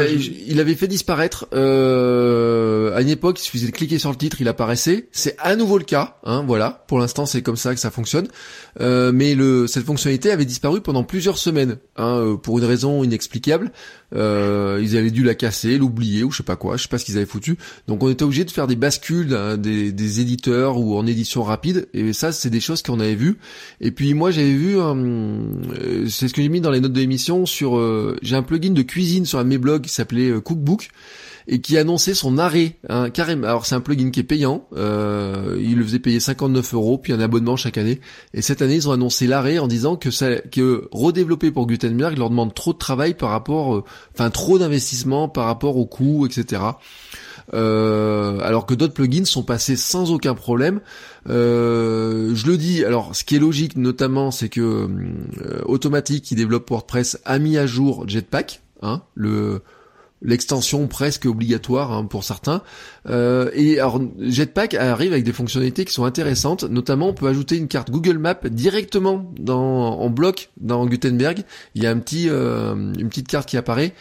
[0.47, 4.37] il avait fait disparaître euh, à une époque, il suffisait de cliquer sur le titre,
[4.39, 5.07] il apparaissait.
[5.11, 6.83] C'est à nouveau le cas, hein, voilà.
[6.87, 8.27] Pour l'instant, c'est comme ça que ça fonctionne.
[8.79, 13.71] Euh, mais le, cette fonctionnalité avait disparu pendant plusieurs semaines, hein, pour une raison inexplicable.
[14.15, 16.97] Euh, ils avaient dû la casser, l'oublier ou je sais pas quoi, je sais pas
[16.97, 17.57] ce qu'ils avaient foutu.
[17.87, 21.87] Donc on était obligé de faire des bascules hein, des, éditeurs ou en édition rapide.
[21.93, 23.37] Et ça, c'est des choses qu'on avait vues.
[23.81, 26.99] Et puis moi, j'avais vu, euh, c'est ce que j'ai mis dans les notes de
[26.99, 30.31] l'émission sur, euh, j'ai un plugin de cuisine sur un de mes blogs qui s'appelait
[30.41, 30.89] Cookbook
[31.47, 33.47] et qui annonçait son arrêt, hein, carrément.
[33.47, 37.13] Alors c'est un plugin qui est payant, euh, il le faisait payer 59 euros, puis
[37.13, 38.01] un abonnement chaque année.
[38.33, 42.17] Et cette année, ils ont annoncé l'arrêt en disant que ça, que redévelopper pour Gutenberg
[42.17, 43.83] leur demande trop de travail par rapport, euh,
[44.13, 46.61] enfin trop d'investissement par rapport aux coûts, etc.
[47.53, 50.81] Euh, alors que d'autres plugins sont passés sans aucun problème.
[51.29, 56.35] Euh, je le dis, alors ce qui est logique notamment, c'est que euh, Automatic qui
[56.35, 59.61] développe WordPress a mis à jour Jetpack, hein, le
[60.23, 62.61] l'extension presque obligatoire hein, pour certains.
[63.09, 66.63] Euh, et alors Jetpack arrive avec des fonctionnalités qui sont intéressantes.
[66.63, 71.43] Notamment, on peut ajouter une carte Google Maps directement dans en bloc dans Gutenberg.
[71.75, 73.93] Il y a un petit euh, une petite carte qui apparaît.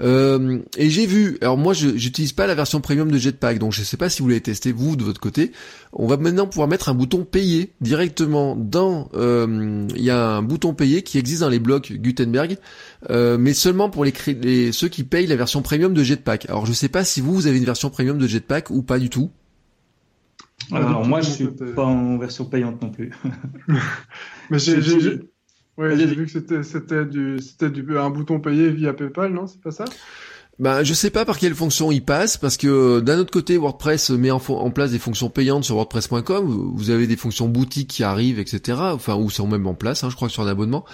[0.00, 3.72] Euh, et j'ai vu, alors moi je j'utilise pas la version premium de Jetpack, donc
[3.72, 5.52] je sais pas si vous l'avez testé vous de votre côté.
[5.92, 9.10] On va maintenant pouvoir mettre un bouton payer directement dans.
[9.14, 12.56] Euh, il y a un bouton payer qui existe dans les blocs Gutenberg,
[13.10, 16.48] euh, mais seulement pour les, les, ceux qui payent la version premium de Jetpack.
[16.48, 18.98] Alors je sais pas si vous vous avez une version premium de Jetpack ou pas
[18.98, 19.30] du tout.
[20.72, 23.10] Alors, moi je suis pas en version payante non plus.
[24.50, 24.80] mais j'ai
[25.80, 29.46] Ouais, j'ai vu que c'était c'était du c'était du un bouton payé via PayPal, non?
[29.46, 29.86] C'est pas ça?
[30.58, 34.10] Ben, je sais pas par quelle fonction il passe parce que d'un autre côté, WordPress
[34.10, 36.72] met en, en, place des fonctions payantes sur WordPress.com.
[36.74, 38.78] Vous avez des fonctions boutiques qui arrivent, etc.
[38.78, 40.84] Enfin, ou sont même en place, hein, je crois, sur un abonnement.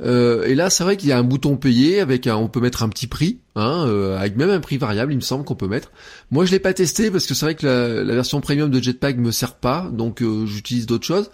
[0.00, 2.58] Euh, et là, c'est vrai qu'il y a un bouton payé avec un, on peut
[2.58, 5.54] mettre un petit prix, hein, euh, avec même un prix variable, il me semble qu'on
[5.54, 5.92] peut mettre.
[6.32, 8.82] Moi, je l'ai pas testé parce que c'est vrai que la, la, version premium de
[8.82, 11.30] Jetpack me sert pas, donc euh, j'utilise d'autres choses.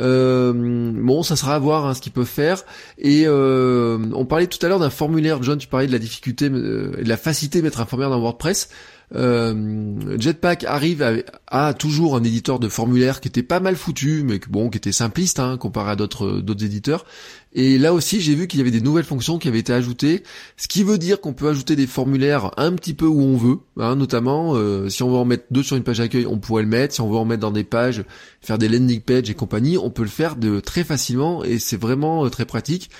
[0.00, 2.64] Euh, bon, ça sera à voir hein, ce qu'ils peuvent faire.
[2.98, 6.48] Et euh, on parlait tout à l'heure d'un formulaire, John, tu parlais de la difficulté,
[6.50, 8.68] euh, de la facilité de mettre un formulaire dans WordPress.
[9.14, 14.40] Euh, Jetpack arrive à, toujours un éditeur de formulaire qui était pas mal foutu, mais
[14.48, 17.04] bon, qui était simpliste hein, comparé à d'autres d'autres éditeurs.
[17.52, 20.22] Et là aussi, j'ai vu qu'il y avait des nouvelles fonctions qui avaient été ajoutées,
[20.56, 23.58] ce qui veut dire qu'on peut ajouter des formulaires un petit peu où on veut,
[23.78, 26.62] hein, notamment euh, si on veut en mettre deux sur une page d'accueil, on pourrait
[26.62, 26.94] le mettre.
[26.94, 28.04] Si on veut en mettre dans des pages,
[28.40, 31.80] faire des landing pages et compagnie, on peut le faire de très facilement et c'est
[31.80, 32.90] vraiment euh, très pratique.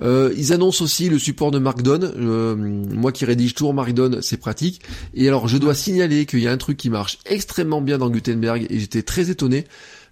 [0.00, 2.04] Euh, ils annoncent aussi le support de Markdown.
[2.04, 4.82] Euh, moi qui rédige toujours Markdown, c'est pratique.
[5.14, 8.10] Et alors, je dois signaler qu'il y a un truc qui marche extrêmement bien dans
[8.10, 9.64] Gutenberg et j'étais très étonné.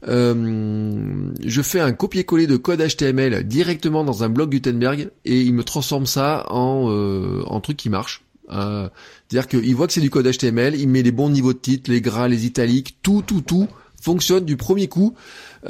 [0.09, 5.55] Euh, je fais un copier-coller de code HTML directement dans un bloc Gutenberg et il
[5.55, 8.23] me transforme ça en, en truc qui marche.
[8.49, 11.91] C'est-à-dire qu'il voit que c'est du code HTML, il met les bons niveaux de titre,
[11.91, 13.69] les gras, les italiques, tout, tout, tout
[14.03, 15.15] fonctionne du premier coup.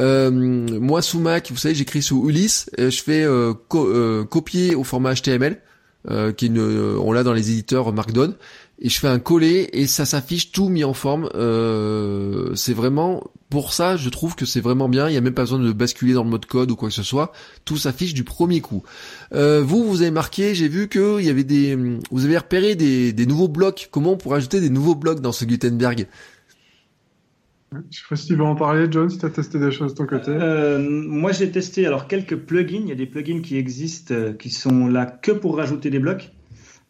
[0.01, 4.84] Euh, moi sous Mac, vous savez, j'écris sous Ulysse, je fais euh, euh, copier au
[4.84, 5.61] format HTML,
[6.36, 8.34] qui on l'a dans les éditeurs Markdown,
[8.80, 11.28] et je fais un coller et ça s'affiche tout mis en forme.
[12.57, 15.09] c'est vraiment pour ça, je trouve que c'est vraiment bien.
[15.09, 16.95] Il n'y a même pas besoin de basculer dans le mode code ou quoi que
[16.95, 17.32] ce soit.
[17.64, 18.82] Tout s'affiche du premier coup.
[19.30, 21.78] vous, vous avez marqué, j'ai vu que il y avait des,
[22.11, 23.88] vous avez repéré des, des nouveaux blocs.
[23.93, 26.09] Comment on pourrait ajouter des nouveaux blocs dans ce Gutenberg?
[27.91, 29.95] Je sais pas si tu veux en parler, John, si tu as testé des choses
[29.95, 30.31] de ton côté.
[30.31, 32.83] Euh, moi, j'ai testé alors quelques plugins.
[32.83, 35.99] Il y a des plugins qui existent euh, qui sont là que pour rajouter des
[35.99, 36.31] blocs.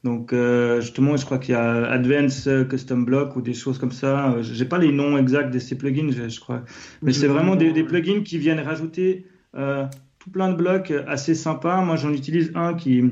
[0.04, 3.92] Donc, euh, justement, je crois qu'il y a Advanced Custom Block ou des choses comme
[3.92, 4.36] ça.
[4.42, 6.64] J'ai pas les noms exacts de ces plugins, je, crois.
[7.02, 11.84] Mais c'est vraiment des, des, plugins qui viennent rajouter tout plein de blocs assez sympas.
[11.84, 13.04] Moi, j'en utilise un qui,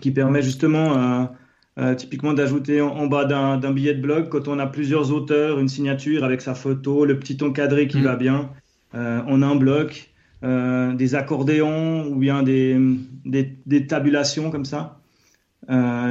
[0.00, 1.28] qui permet justement
[1.76, 5.68] euh, typiquement d'ajouter en, bas d'un billet de blog, quand on a plusieurs auteurs, une
[5.68, 8.04] signature avec sa photo, le petit encadré qui mm.
[8.04, 8.50] va bien,
[8.94, 10.10] euh, on a un bloc,
[10.44, 12.78] euh, des accordéons ou bien des,
[13.24, 15.00] des, des tabulations comme ça,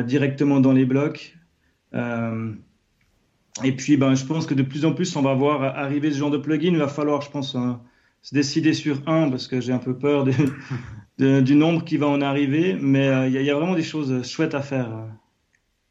[0.06, 1.38] directement dans les blocs.
[1.94, 6.18] et puis, ben, je pense que de plus en plus, on va voir arriver ce
[6.18, 6.74] genre de plugin.
[6.74, 7.56] Il va falloir, je pense,
[8.22, 12.08] se décider sur un parce que j'ai un peu peur de, du nombre qui va
[12.08, 12.76] en arriver.
[12.82, 14.90] Mais il y, y, a vraiment des choses chouettes à faire.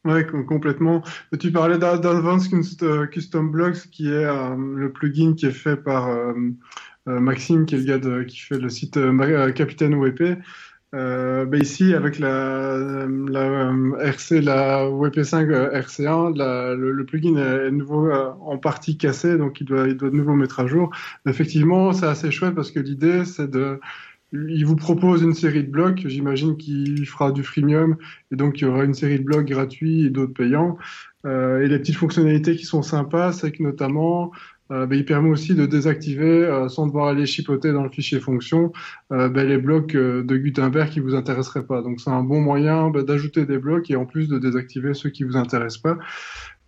[0.05, 1.03] Ouais, complètement.
[1.39, 6.09] Tu parlais d'Advanced euh, Custom Blocks, qui est euh, le plugin qui est fait par
[6.09, 6.35] euh,
[7.07, 8.99] Maxime, qui est le gars qui fait le site
[9.55, 10.39] Capitaine WP.
[10.95, 17.71] Euh, ben ici, avec la, la RC, la WP5 RC1, la, le, le, plugin est
[17.71, 20.91] nouveau en partie cassé, donc il doit, il doit de nouveau mettre à jour.
[21.27, 23.81] Effectivement, c'est assez chouette parce que l'idée, c'est de
[24.33, 26.03] il vous propose une série de blocs.
[26.07, 27.97] J'imagine qu'il fera du freemium
[28.31, 30.79] et donc il y aura une série de blocs gratuits et d'autres payants.
[31.25, 34.33] Euh, et les petites fonctionnalités qui sont sympas, c'est que notamment,
[34.71, 38.21] euh, ben, il permet aussi de désactiver, euh, sans devoir aller chipoter dans le fichier
[38.21, 38.73] fonction,
[39.13, 41.83] euh, ben, les blocs euh, de Gutenberg qui vous intéresseraient pas.
[41.83, 45.11] Donc c'est un bon moyen ben, d'ajouter des blocs et en plus de désactiver ceux
[45.11, 45.99] qui vous intéressent pas.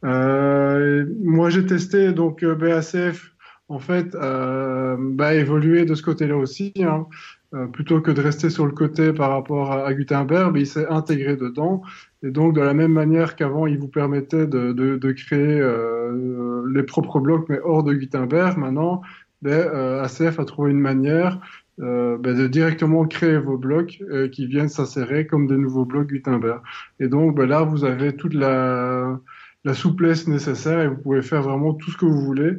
[0.02, 3.34] moi j'ai testé donc BACF
[3.68, 6.72] en fait, euh, bah, évoluer de ce côté-là aussi.
[6.80, 7.06] Hein.
[7.54, 11.36] Euh, plutôt que de rester sur le côté par rapport à, Gutenberg, il s'est intégré
[11.36, 11.82] dedans.
[12.24, 16.64] Et donc, de la même manière qu'avant, il vous permettait de, de, de créer euh,
[16.72, 19.02] les propres blocs, mais hors de Gutenberg, maintenant,
[19.42, 21.38] ben, euh, ACF a trouvé une manière
[21.80, 26.06] euh, ben, de directement créer vos blocs euh, qui viennent s'insérer comme des nouveaux blocs
[26.06, 26.60] Gutenberg.
[26.98, 29.20] Et donc, ben, là, vous avez toute la,
[29.64, 32.58] la souplesse nécessaire et vous pouvez faire vraiment tout ce que vous voulez.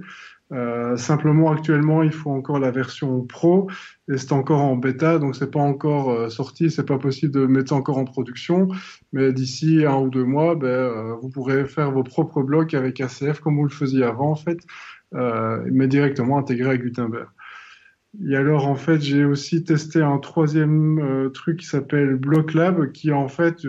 [0.52, 3.70] Euh, simplement, actuellement, il faut encore la version pro
[4.08, 7.48] et c'est encore en bêta, donc c'est pas encore euh, sorti, c'est pas possible de
[7.48, 8.68] mettre ça encore en production.
[9.12, 13.02] Mais d'ici un ou deux mois, ben, euh, vous pourrez faire vos propres blocs avec
[13.02, 14.60] ACF comme vous le faisiez avant, en fait,
[15.72, 17.28] mais directement intégré à Gutenberg.
[18.30, 23.28] Et alors, en fait, j'ai aussi testé un troisième truc qui s'appelle BlockLab, qui en
[23.28, 23.66] fait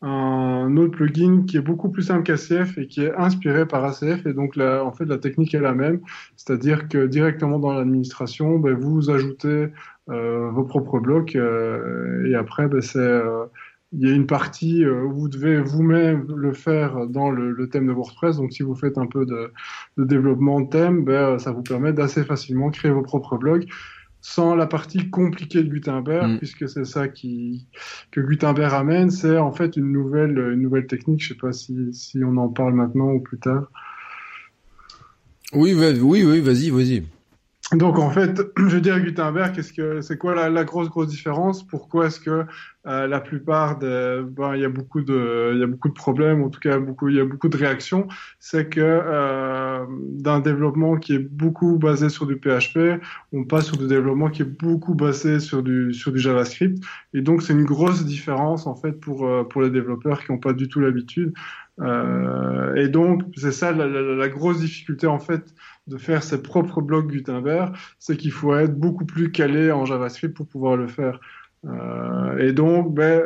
[0.00, 4.26] un autre plugin qui est beaucoup plus simple qu'ACF et qui est inspiré par ACF
[4.26, 6.00] et donc la, en fait la technique est la même,
[6.36, 9.68] c'est-à-dire que directement dans l'administration, ben, vous ajoutez
[10.08, 13.46] euh, vos propres blocs euh, et après ben, c'est euh,
[13.92, 17.86] il y a une partie où vous devez vous-même le faire dans le, le, thème
[17.86, 18.36] de WordPress.
[18.36, 19.50] Donc, si vous faites un peu de,
[19.96, 23.64] de développement de thème, ben, ça vous permet d'assez facilement créer vos propres blogs.
[24.20, 26.38] Sans la partie compliquée de Gutenberg, mm.
[26.38, 27.66] puisque c'est ça qui,
[28.10, 31.22] que Gutenberg amène, c'est en fait une nouvelle, une nouvelle technique.
[31.22, 33.70] Je sais pas si, si on en parle maintenant ou plus tard.
[35.52, 37.04] Oui, oui, oui, vas-y, vas-y.
[37.72, 41.08] Donc en fait, je veux dire Gutenberg, qu'est-ce que c'est quoi la, la, grosse grosse
[41.08, 41.66] différence?
[41.66, 42.46] Pourquoi est-ce que
[42.86, 45.94] euh, la plupart de ben il y a beaucoup de il y a beaucoup de
[45.94, 48.08] problèmes, en tout cas beaucoup il y a beaucoup de réactions,
[48.38, 53.02] c'est que euh, d'un développement qui est beaucoup basé sur du PHP,
[53.34, 56.82] on passe sur du développement qui est beaucoup basé sur du sur du JavaScript.
[57.12, 60.38] Et donc c'est une grosse différence en fait pour euh, pour les développeurs qui n'ont
[60.38, 61.34] pas du tout l'habitude.
[61.80, 65.54] Euh, et donc c'est ça la, la, la grosse difficulté en fait
[65.88, 70.36] de faire ses propres blocs Gutenberg, c'est qu'il faut être beaucoup plus calé en JavaScript
[70.36, 71.18] pour pouvoir le faire.
[71.66, 73.22] Euh, et donc, ben,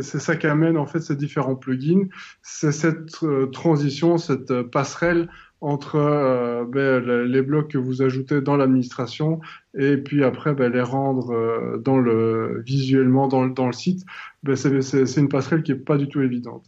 [0.00, 2.08] c'est ça qui amène en fait ces différents plugins,
[2.42, 5.28] c'est cette euh, transition, cette euh, passerelle
[5.60, 9.40] entre euh, ben, les blocs que vous ajoutez dans l'administration
[9.78, 14.04] et puis après ben, les rendre dans le visuellement dans, dans le site.
[14.42, 16.64] Ben, c'est une passerelle qui est pas du tout évidente.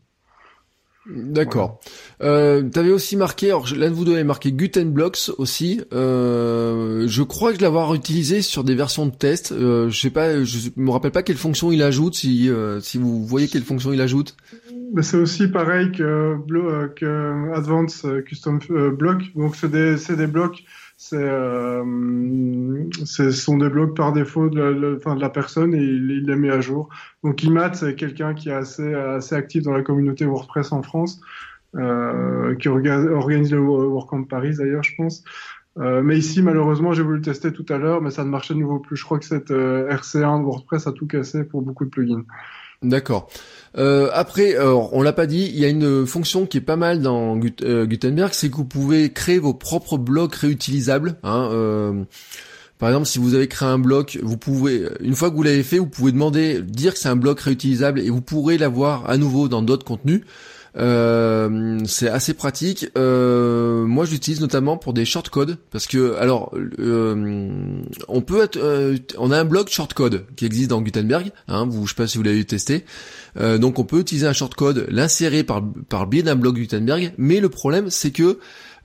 [1.09, 1.81] D'accord.
[2.23, 5.81] Euh, T'avais aussi marqué, alors l'un de vous deux avait marqué Gutenblocks aussi.
[5.93, 9.53] Euh, je crois que je l'avoir utilisé sur des versions de test.
[9.53, 12.15] Euh, je sais pas, je me rappelle pas quelle fonction il ajoute.
[12.15, 14.37] Si euh, si vous voyez quelle fonction il ajoute.
[15.01, 18.59] C'est aussi pareil que, euh, que Advanced Custom
[18.93, 19.23] Block.
[19.35, 21.81] Donc c'est des des blocs euh, ce
[23.31, 26.51] sont des blogs par défaut de la, enfin, de la personne et il, les met
[26.51, 26.89] à jour.
[27.23, 31.21] Donc Imat, c'est quelqu'un qui est assez, assez actif dans la communauté WordPress en France,
[31.77, 35.23] euh, qui organise le WordCamp Paris d'ailleurs, je pense.
[35.79, 38.55] Euh, mais ici, malheureusement, j'ai voulu le tester tout à l'heure, mais ça ne marchait
[38.55, 38.97] de nouveau plus.
[38.97, 42.25] Je crois que cette euh, RC1 de WordPress a tout cassé pour beaucoup de plugins.
[42.83, 43.29] D'accord.
[43.76, 46.76] Euh, après, alors, on l'a pas dit, il y a une fonction qui est pas
[46.76, 51.16] mal dans euh, Gutenberg, c'est que vous pouvez créer vos propres blocs réutilisables.
[51.22, 52.05] Hein, euh,
[52.79, 55.64] par exemple, si vous avez créé un bloc, vous pouvez, une fois que vous l'avez
[55.64, 59.16] fait, vous pouvez demander, dire que c'est un bloc réutilisable et vous pourrez l'avoir à
[59.16, 60.22] nouveau dans d'autres contenus.
[60.77, 62.89] Euh, c'est assez pratique.
[62.97, 68.97] Euh, moi, j'utilise notamment pour des shortcodes parce que, alors, euh, on peut être, euh,
[69.19, 71.31] on a un bloc shortcode qui existe dans Gutenberg.
[71.49, 72.85] Hein, vous, je sais pas si vous l'avez testé.
[73.37, 77.12] Donc, on peut utiliser un shortcode, l'insérer par par biais d'un bloc Gutenberg.
[77.19, 78.39] Mais le problème, c'est que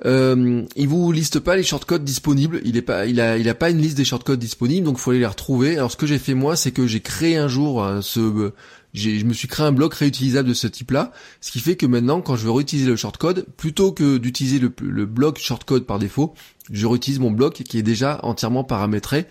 [0.05, 2.61] euh, il vous liste pas les shortcodes disponibles.
[2.65, 5.01] Il est pas, il a, il a pas une liste des shortcodes disponibles, donc il
[5.01, 5.77] faut aller les retrouver.
[5.77, 8.51] Alors ce que j'ai fait moi, c'est que j'ai créé un jour ce
[8.93, 12.21] je me suis créé un bloc réutilisable de ce type-là, ce qui fait que maintenant,
[12.21, 16.33] quand je veux réutiliser le shortcode, plutôt que d'utiliser le, le bloc shortcode par défaut,
[16.71, 19.27] je réutilise mon bloc qui est déjà entièrement paramétré.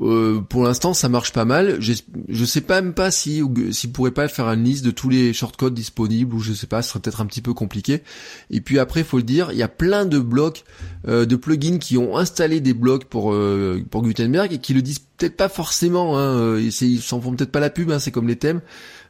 [0.00, 1.78] Euh, pour l'instant, ça marche pas mal.
[1.80, 3.42] Je sais pas même pas si
[3.72, 6.82] s'il pourrait pas faire une liste de tous les shortcodes disponibles ou je sais pas,
[6.82, 8.02] ce serait peut-être un petit peu compliqué.
[8.50, 10.64] Et puis après, faut le dire, il y a plein de blocs,
[11.08, 14.82] euh, de plugins qui ont installé des blocs pour euh, pour Gutenberg et qui le
[14.82, 16.18] disent peut-être pas forcément.
[16.18, 17.90] Hein, ils s'en font peut-être pas la pub.
[17.90, 18.60] Hein, c'est comme les thèmes.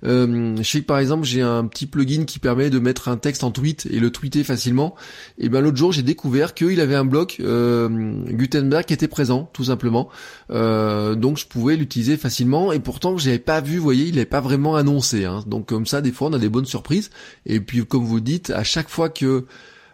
[0.05, 3.17] Euh, je sais que par exemple j'ai un petit plugin qui permet de mettre un
[3.17, 4.95] texte en tweet et le tweeter facilement.
[5.39, 7.89] Et ben l'autre jour j'ai découvert qu'il avait un bloc euh,
[8.29, 10.09] Gutenberg qui était présent tout simplement.
[10.51, 14.27] Euh, donc je pouvais l'utiliser facilement et pourtant j'avais pas vu, vous voyez, il n'avait
[14.27, 15.25] pas vraiment annoncé.
[15.25, 15.43] Hein.
[15.47, 17.11] Donc comme ça des fois on a des bonnes surprises.
[17.47, 19.47] Et puis comme vous dites, à chaque fois que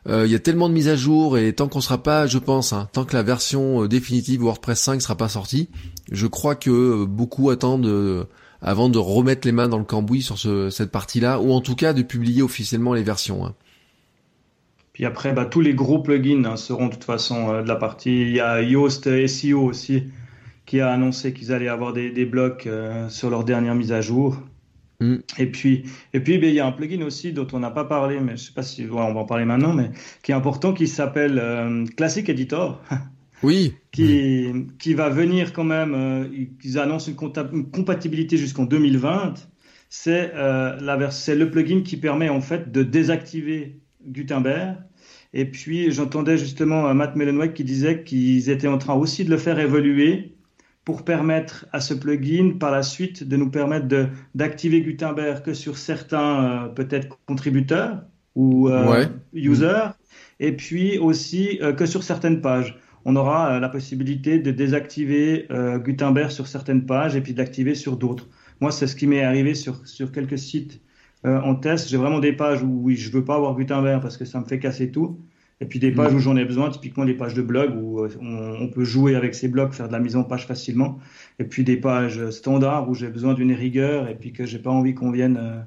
[0.07, 2.37] euh, il y a tellement de mises à jour et tant qu'on sera pas, je
[2.37, 5.71] pense, hein, tant que la version définitive WordPress 5 sera pas sortie,
[6.13, 8.27] je crois que beaucoup attendent
[8.65, 10.39] avant de remettre les mains dans le cambouis sur
[10.73, 13.45] cette partie-là, ou en tout cas de publier officiellement les versions.
[13.47, 13.55] Hein.
[14.95, 17.77] Puis après, bah, tous les gros plugins hein, seront de toute façon euh, de la
[17.77, 18.23] partie.
[18.23, 20.05] Il y a Yoast SEO aussi
[20.67, 24.41] qui a annoncé qu'ils allaient avoir des, blocs euh, sur leur dernière mise à jour.
[25.01, 25.17] Mm.
[25.39, 25.85] Et puis,
[26.15, 28.37] et puis, ben, il y a un plugin aussi dont on n'a pas parlé, mais
[28.37, 29.91] je sais pas si on va en parler maintenant, mais
[30.23, 32.81] qui est important, qui s'appelle euh, Classic Editor.
[33.43, 33.75] Oui.
[33.93, 36.29] Qui, qui va venir quand même, euh,
[36.63, 39.35] ils annoncent une, compatibilité jusqu'en 2020.
[39.89, 44.77] C'est euh, le plugin qui permet en fait de désactiver Gutenberg.
[45.33, 49.31] Et puis j'entendais justement euh, Matt Mullenweg qui disait qu'ils étaient en train aussi de
[49.31, 50.35] le faire évoluer
[50.85, 53.87] pour permettre à ce plugin par la suite de nous permettre
[54.35, 58.03] d'activer Gutenberg que sur certains peut-être contributeurs
[58.35, 58.69] ou
[59.33, 59.93] users,
[60.41, 65.79] et puis aussi que sur certaines pages on aura euh, la possibilité de désactiver euh,
[65.79, 68.29] Gutenberg sur certaines pages et puis d'activer sur d'autres.
[68.61, 70.81] Moi, c'est ce qui m'est arrivé sur, sur quelques sites
[71.27, 71.89] euh, en test.
[71.89, 74.45] J'ai vraiment des pages où oui, je veux pas avoir Gutenberg parce que ça me
[74.45, 75.19] fait casser tout.
[75.61, 76.19] Et puis des pages mhm.
[76.19, 79.47] où j'en ai besoin, typiquement des pages de blog où on, peut jouer avec ces
[79.47, 80.99] blocs, faire de la mise en page facilement.
[81.39, 84.71] Et puis des pages standards où j'ai besoin d'une rigueur et puis que j'ai pas
[84.71, 85.65] envie qu'on vienne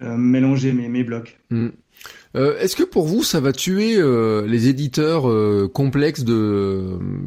[0.00, 1.38] mélanger mes, mes blocs.
[1.50, 1.68] Hmm.
[2.36, 6.24] Euh, Est-ce que pour vous, ça va tuer euh, les éditeurs euh, complexes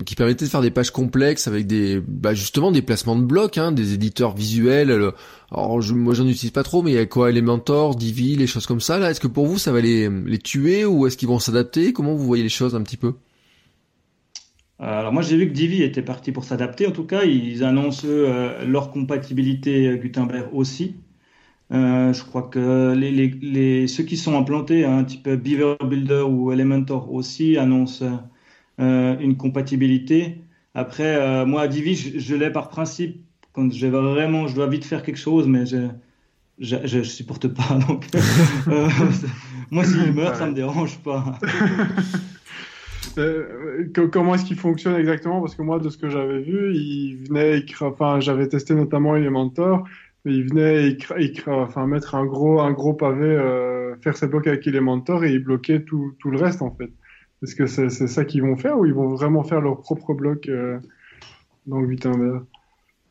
[0.06, 3.58] qui permettaient de faire des pages complexes avec des, bah, justement des placements de blocs,
[3.58, 4.92] hein, des éditeurs visuels.
[5.52, 8.48] Alors je, moi, j'en utilise pas trop, mais il y a quoi, Elementor, Divi, les
[8.48, 9.00] choses comme ça.
[9.00, 11.94] Là, est-ce que pour vous, ça va les, les tuer ou est-ce qu'ils vont s'adapter?
[11.94, 13.14] Comment vous voyez les choses un petit peu?
[14.84, 16.88] Alors moi j'ai vu que Divi était parti pour s'adapter.
[16.88, 20.96] En tout cas, ils annoncent leur compatibilité Gutenberg aussi.
[21.72, 25.76] Euh, je crois que les, les, les, ceux qui sont implantés, un hein, type Beaver
[25.86, 28.06] Builder ou Elementor aussi, annoncent
[28.80, 30.42] euh, une compatibilité.
[30.74, 34.86] Après, euh, moi, Divi, je, je l'ai par principe quand j'ai vraiment, je dois vite
[34.86, 35.88] faire quelque chose, mais je,
[36.60, 37.80] je, je supporte pas.
[37.88, 38.06] Donc,
[38.68, 38.90] euh,
[39.72, 41.40] moi, s'il meurt, ça me dérange pas.
[43.18, 45.42] Euh, comment est-ce qu'il fonctionne exactement?
[45.42, 49.86] Parce que moi, de ce que j'avais vu, il venait, enfin, j'avais testé notamment Elementor
[50.26, 54.66] il venait écrire, enfin, mettre un gros, un gros pavé, euh, faire ses blocs avec
[54.68, 56.92] Elementor et il bloquait tout, tout le reste en fait.
[57.44, 60.48] Est-ce que c'est ça qu'ils vont faire ou ils vont vraiment faire leur propre bloc
[60.48, 60.80] euh,
[61.66, 62.44] dans Gutenberg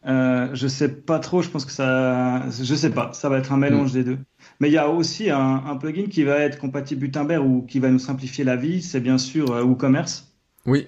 [0.06, 3.52] euh, je sais pas trop, je pense que ça, je sais pas, ça va être
[3.52, 4.18] un mélange des deux.
[4.58, 7.80] Mais il y a aussi un, un, plugin qui va être compatible Gutenberg ou qui
[7.80, 10.34] va nous simplifier la vie, c'est bien sûr euh, WooCommerce.
[10.64, 10.86] Oui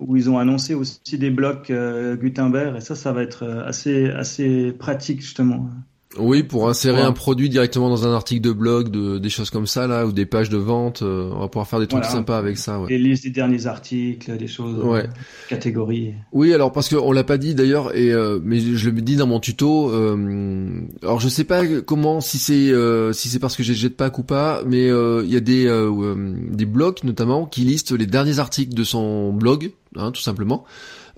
[0.00, 3.64] où ils ont annoncé aussi des blocs euh, Gutenberg et ça, ça va être euh,
[3.64, 5.68] assez assez pratique justement.
[6.18, 9.68] Oui, pour insérer un produit directement dans un article de blog, de, des choses comme
[9.68, 12.36] ça là, ou des pages de vente, euh, on va pouvoir faire des trucs sympas
[12.36, 12.80] avec ça.
[12.80, 12.88] Ouais.
[12.88, 15.08] Des listes des derniers articles, des choses, ouais.
[15.48, 16.14] catégories.
[16.32, 19.38] Oui, alors parce qu'on l'a pas dit d'ailleurs, et mais je le dis dans mon
[19.38, 19.90] tuto.
[21.02, 22.72] alors je sais pas comment, si c'est
[23.12, 25.66] si c'est parce que j'ai Jetpack ou pas, mais il y a des
[26.50, 30.64] des blogs notamment qui listent les derniers articles de son blog hein, tout simplement.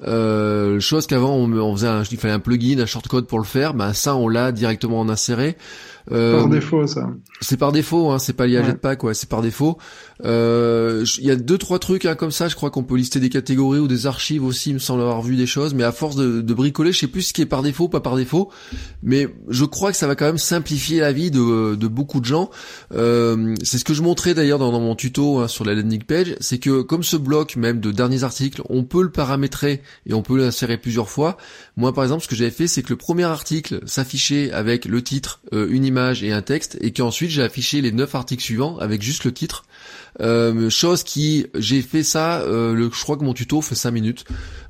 [0.07, 3.75] Euh, chose qu'avant on, faisait un, il fallait un plugin, un shortcode pour le faire,
[3.75, 5.57] ben ça on l'a directement en inséré.
[6.11, 7.11] Euh, par défaut, ça.
[7.41, 9.79] C'est par défaut, hein, c'est pas lié à Jetpack, ouais, c'est par défaut.
[10.25, 13.21] Euh, il y a deux trois trucs hein, comme ça, je crois qu'on peut lister
[13.21, 15.93] des catégories ou des archives aussi, il me semble avoir vu des choses, mais à
[15.93, 18.51] force de, de, bricoler, je sais plus ce qui est par défaut, pas par défaut,
[19.03, 22.25] mais je crois que ça va quand même simplifier la vie de, de beaucoup de
[22.25, 22.51] gens.
[22.93, 26.03] Euh, c'est ce que je montrais d'ailleurs dans, dans, mon tuto hein, sur la landing
[26.03, 30.15] page, c'est que comme ce bloc même de derniers articles, on peut le paramétrer et
[30.15, 31.37] on peut l'insérer plusieurs fois.
[31.77, 35.03] Moi par exemple, ce que j'avais fait, c'est que le premier article s'affichait avec le
[35.03, 38.79] titre, euh, une image et un texte, et qu'ensuite j'ai affiché les neuf articles suivants
[38.79, 39.65] avec juste le titre.
[40.21, 44.25] Euh, chose qui j'ai fait ça euh, je crois que mon tuto fait 5 minutes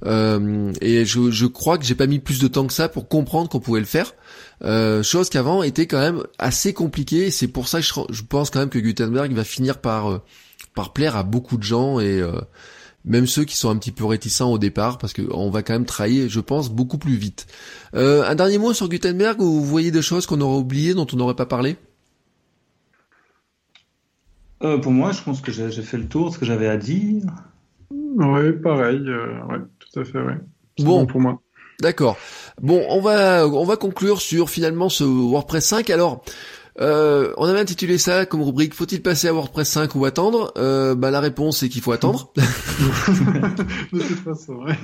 [0.07, 3.09] euh, et je, je, crois que j'ai pas mis plus de temps que ça pour
[3.09, 4.15] comprendre qu'on pouvait le faire
[4.63, 8.61] euh, chose qu'avant était quand même assez compliquée c'est pour ça que je, pense quand
[8.61, 10.21] même que Gutenberg va finir par
[10.77, 12.23] par plaire à beaucoup de gens et
[13.05, 15.87] même ceux qui sont un petit peu réticents au départ, parce qu'on va quand même
[15.87, 17.47] trahir, je pense, beaucoup plus vite.
[17.95, 21.07] Euh, un dernier mot sur Gutenberg, où vous voyez des choses qu'on aurait oubliées, dont
[21.13, 21.77] on n'aurait pas parlé?
[24.63, 26.77] Euh, Pour moi, je pense que j'ai fait le tour de ce que j'avais à
[26.77, 27.23] dire.
[27.91, 30.39] Oui, pareil, euh, ouais, tout à fait, ouais.
[30.79, 31.07] Bon.
[31.07, 31.41] pour moi.
[31.81, 32.17] D'accord.
[32.61, 35.91] Bon, on va on va conclure sur finalement ce WordPress 5.
[35.91, 36.25] Alors,
[36.81, 40.95] euh, on avait intitulé ça comme rubrique Faut-il passer à WordPress 5 ou attendre euh,
[40.95, 42.33] bah, La réponse c'est qu'il faut attendre.
[42.37, 44.79] de toute façon, ouais.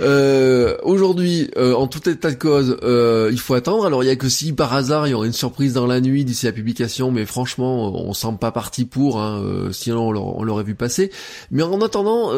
[0.00, 3.86] Euh, Aujourd'hui, euh, en tout état de cause, euh, il faut attendre.
[3.86, 6.00] Alors il y a que si par hasard il y aurait une surprise dans la
[6.00, 9.20] nuit d'ici la publication, mais franchement, on semble pas parti pour.
[9.20, 11.10] Hein, euh, sinon on l'aurait vu passer.
[11.50, 12.32] Mais en attendant,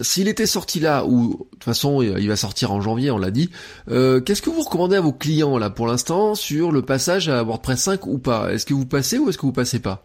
[0.00, 3.30] s'il était sorti là, ou de toute façon il va sortir en janvier, on l'a
[3.30, 3.50] dit.
[3.88, 7.80] Qu'est-ce que vous recommandez à vos clients là pour l'instant sur le passage à WordPress
[7.80, 8.52] 5 ou pas?
[8.52, 10.04] Est-ce que vous passez ou est-ce que vous passez pas?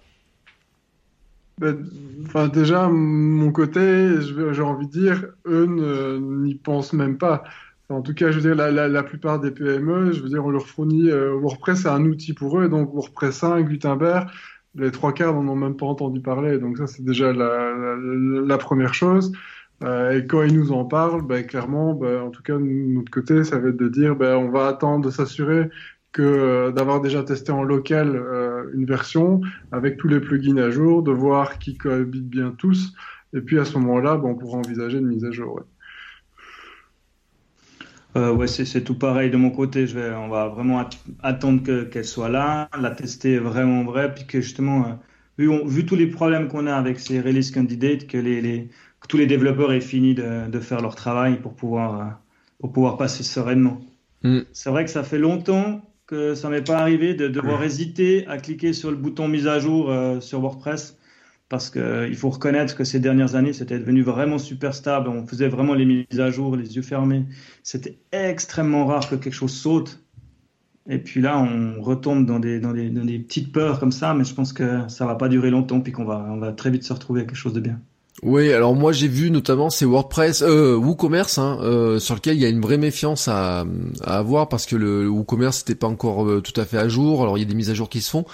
[2.26, 5.66] Enfin, déjà, mon côté, j'ai envie de dire, eux
[6.20, 7.44] n'y pensent même pas.
[7.90, 10.68] en tout cas, je veux dire, la, plupart des PME, je veux dire, on leur
[10.68, 14.30] fournit euh, WordPress, c'est un outil pour eux, donc WordPress 5, Gutenberg,
[14.76, 18.94] les trois quarts n'en ont même pas entendu parler, donc ça, c'est déjà la, première
[18.94, 19.32] chose.
[19.84, 23.44] Euh, et quand ils nous en parlent, ben, clairement, ben, en tout cas, notre côté,
[23.44, 25.70] ça va être de dire, ben, on va attendre de s'assurer
[26.12, 29.42] que euh, d'avoir déjà testé en local euh, une version
[29.72, 32.94] avec tous les plugins à jour, de voir qui cohabitent bien tous,
[33.34, 35.56] et puis à ce moment-là, ben, on pourra envisager une mise à jour.
[35.56, 35.64] Ouais.
[38.16, 39.86] Euh, ouais, c'est tout pareil de mon côté.
[39.86, 40.84] Je vais, on va vraiment
[41.22, 45.00] attendre qu'elle soit là, la tester vraiment vrai, puis que justement,
[45.38, 48.70] vu, vu, tous les problèmes qu'on a avec ces release candidates, que, les, les,
[49.02, 52.20] que tous les développeurs aient fini de, de, faire leur travail pour pouvoir,
[52.60, 53.82] pour pouvoir passer sereinement.
[54.24, 54.40] Mm.
[54.52, 58.38] C'est vrai que ça fait longtemps que ça m'est pas arrivé de devoir hésiter à
[58.38, 60.98] cliquer sur le bouton mise à jour euh, sur WordPress
[61.50, 65.10] parce qu'il euh, faut reconnaître que ces dernières années, c'était devenu vraiment super stable.
[65.10, 67.26] On faisait vraiment les mises à jour, les yeux fermés.
[67.64, 70.02] C'était extrêmement rare que quelque chose saute.
[70.90, 74.14] Et puis là, on retombe dans des, dans des, dans des petites peurs comme ça,
[74.14, 76.72] mais je pense que ça va pas durer longtemps, puis qu'on va, on va très
[76.72, 77.82] vite se retrouver avec quelque chose de bien.
[78.24, 82.42] Oui, alors moi j'ai vu notamment ces WordPress, euh, WooCommerce, hein, euh, sur lequel il
[82.42, 83.64] y a une vraie méfiance à,
[84.04, 87.22] à avoir parce que le, WooCommerce n'était pas encore euh, tout à fait à jour.
[87.22, 88.26] Alors il y a des mises à jour qui se font.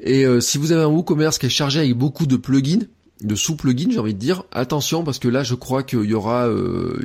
[0.00, 2.86] Et euh, si vous avez un WooCommerce qui est chargé avec beaucoup de plugins,
[3.22, 6.48] de sous-plugins, j'ai envie de dire, attention parce que là je crois qu'il y aura,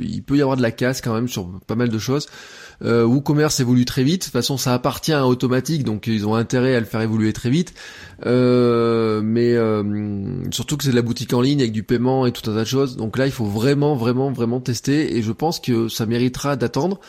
[0.00, 2.28] il peut y avoir de la casse quand même sur pas mal de choses.
[2.82, 4.22] Euh, WooCommerce évolue très vite.
[4.22, 7.32] De toute façon, ça appartient à Automatique, donc ils ont intérêt à le faire évoluer
[7.32, 7.74] très vite.
[8.26, 12.32] Euh, mais euh, surtout que c'est de la boutique en ligne avec du paiement et
[12.32, 12.96] tout un tas de choses.
[12.96, 15.16] Donc là, il faut vraiment, vraiment, vraiment tester.
[15.16, 17.00] Et je pense que ça méritera d'attendre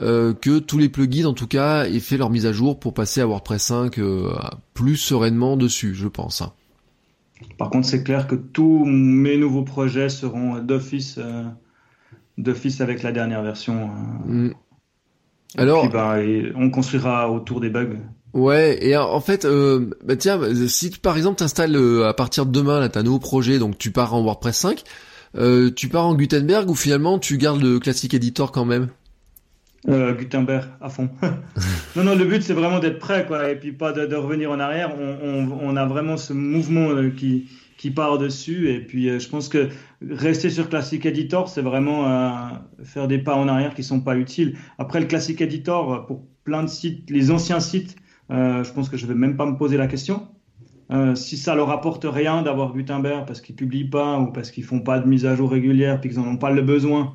[0.00, 2.94] euh, que tous les plugins, en tout cas, aient fait leur mise à jour pour
[2.94, 4.32] passer à WordPress 5 euh,
[4.72, 6.42] plus sereinement dessus, je pense.
[6.42, 6.52] Hein.
[7.58, 11.18] Par contre, c'est clair que tous mes nouveaux projets seront d'office,
[12.38, 13.90] d'office avec la dernière version.
[14.26, 14.50] Mm.
[15.56, 16.16] Alors, bah,
[16.56, 17.96] on construira autour des bugs.
[18.32, 22.50] Ouais, et en fait, euh, bah tiens, si par exemple t'installes euh, à partir de
[22.50, 24.82] demain là, un nouveau projet, donc tu pars en WordPress 5,
[25.36, 28.88] euh, tu pars en Gutenberg ou finalement tu gardes le classique editor quand même?
[29.88, 31.10] Euh, Gutenberg à fond.
[31.96, 34.50] non, non, le but c'est vraiment d'être prêt, quoi, et puis pas de, de revenir
[34.50, 34.92] en arrière.
[34.98, 37.48] On, on, on, a vraiment ce mouvement euh, qui,
[37.84, 38.70] qui part dessus.
[38.70, 39.68] Et puis, euh, je pense que
[40.00, 42.38] rester sur Classic Editor, c'est vraiment euh,
[42.82, 44.56] faire des pas en arrière qui sont pas utiles.
[44.78, 47.96] Après, le Classic Editor, pour plein de sites, les anciens sites,
[48.30, 50.28] euh, je pense que je vais même pas me poser la question.
[51.14, 54.80] si ça leur apporte rien d'avoir Gutenberg parce qu'ils publient pas ou parce qu'ils font
[54.80, 57.12] pas de mise à jour régulière puis qu'ils en ont pas le besoin,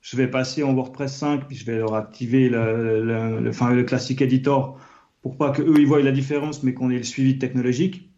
[0.00, 3.82] je vais passer en WordPress 5 puis je vais leur activer le, le, le, le
[3.82, 4.78] Classic Editor
[5.22, 8.13] pour pas que eux ils voient la différence mais qu'on ait le suivi technologique.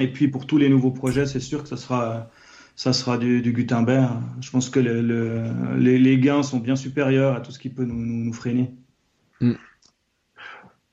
[0.00, 2.30] Et puis pour tous les nouveaux projets, c'est sûr que ça sera,
[2.76, 4.20] ça sera du, du Gutenberg.
[4.40, 5.44] Je pense que le, le,
[5.76, 8.70] les, les, gains sont bien supérieurs à tout ce qui peut nous, nous, nous freiner.
[9.40, 9.54] Mm.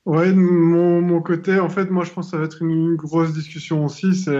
[0.06, 2.94] Ouais, de mon, mon, côté, en fait, moi, je pense que ça va être une,
[2.94, 4.14] grosse discussion aussi.
[4.14, 4.38] C'est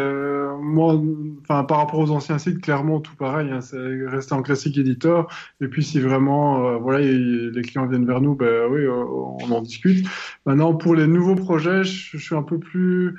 [0.60, 0.94] moi,
[1.42, 3.50] enfin, par rapport aux anciens sites, clairement, tout pareil.
[3.50, 5.26] Hein, c'est rester en classique éditeur.
[5.60, 9.50] Et puis, si vraiment, euh, voilà, les clients viennent vers nous, ben oui, euh, on
[9.50, 10.06] en discute.
[10.46, 13.16] Maintenant, pour les nouveaux projets, je, je suis un peu plus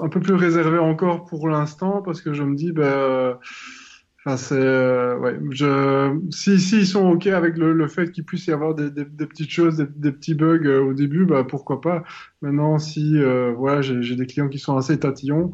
[0.00, 3.38] un peu plus réservé encore pour l'instant parce que je me dis ben
[4.24, 8.24] enfin c'est euh, ouais je si si ils sont ok avec le, le fait qu'il
[8.24, 11.44] puisse y avoir des, des, petites choses des, des, petits bugs euh, au début bah
[11.44, 12.02] pourquoi pas.
[12.42, 15.52] Maintenant si euh, voilà j'ai des clients qui sont assez tatillons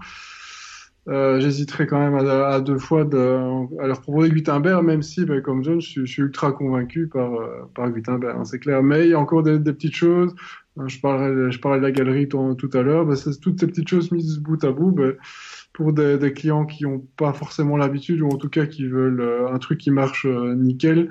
[1.09, 5.25] euh, j'hésiterais quand même à, à, deux fois de, à leur proposer Gutenberg, même si,
[5.25, 7.31] ben, comme John, je, je, suis ultra convaincu par,
[7.75, 8.83] par Gutenberg, hein, c'est clair.
[8.83, 10.35] Mais il y a encore des, des petites choses.
[10.79, 13.17] Hein, je parlais, je parlais de la galerie tout à l'heure.
[13.17, 14.91] C'est toutes ces petites choses mises bout à bout.
[14.91, 15.15] Ben,
[15.73, 19.21] pour des, des, clients qui n'ont pas forcément l'habitude ou en tout cas qui veulent
[19.21, 21.11] euh, un truc qui marche euh, nickel,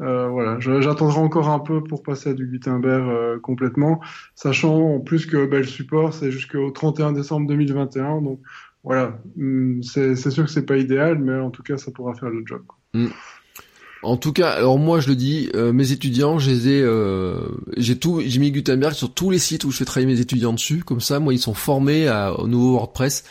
[0.00, 4.00] euh, voilà, j'attendrai encore un peu pour passer à du Gutenberg euh, complètement,
[4.34, 8.40] sachant en plus que ben, le support c'est jusqu'au 31 décembre 2021, donc
[8.84, 12.30] voilà, hum, c'est sûr que c'est pas idéal, mais en tout cas ça pourra faire
[12.30, 12.62] le job.
[12.94, 13.06] Mmh.
[14.04, 17.38] En tout cas, alors moi je le dis, euh, mes étudiants, j'ai euh,
[17.76, 20.52] j'ai tout, j'ai mis Gutenberg sur tous les sites où je fais travailler mes étudiants
[20.52, 20.82] dessus.
[20.84, 23.24] Comme ça, moi ils sont formés au nouveau WordPress.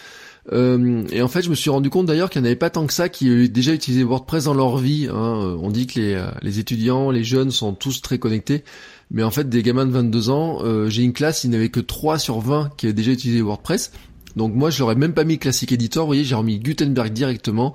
[0.51, 2.69] Euh, et en fait, je me suis rendu compte d'ailleurs qu'il n'y en avait pas
[2.69, 5.07] tant que ça qui avaient déjà utilisé WordPress dans leur vie.
[5.11, 5.57] Hein.
[5.61, 8.63] On dit que les, euh, les étudiants, les jeunes sont tous très connectés.
[9.11, 11.69] Mais en fait, des gamins de 22 ans, euh, j'ai une classe, il n'y avait
[11.69, 13.91] que 3 sur 20 qui avaient déjà utilisé WordPress.
[14.35, 17.73] Donc moi je l'aurais même pas mis Classic Editor, vous voyez, j'ai remis Gutenberg directement.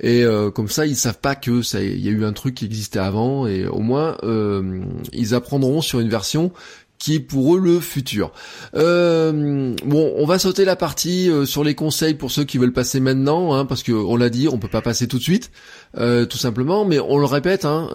[0.00, 2.54] Et euh, comme ça ils savent pas que ça il y a eu un truc
[2.54, 3.46] qui existait avant.
[3.46, 4.82] Et au moins euh,
[5.12, 6.52] ils apprendront sur une version
[6.98, 8.32] qui est pour eux le futur.
[8.74, 12.72] Euh, bon, on va sauter la partie euh, sur les conseils pour ceux qui veulent
[12.72, 15.50] passer maintenant, hein, parce que on l'a dit, on peut pas passer tout de suite,
[15.96, 16.84] euh, tout simplement.
[16.84, 17.88] Mais on le répète, hein,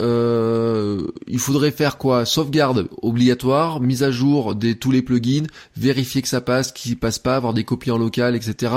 [1.27, 2.25] il faudrait faire quoi?
[2.25, 7.19] Sauvegarde obligatoire, mise à jour de tous les plugins, vérifier que ça passe, qu'il passe
[7.19, 8.73] pas, avoir des copies en local, etc.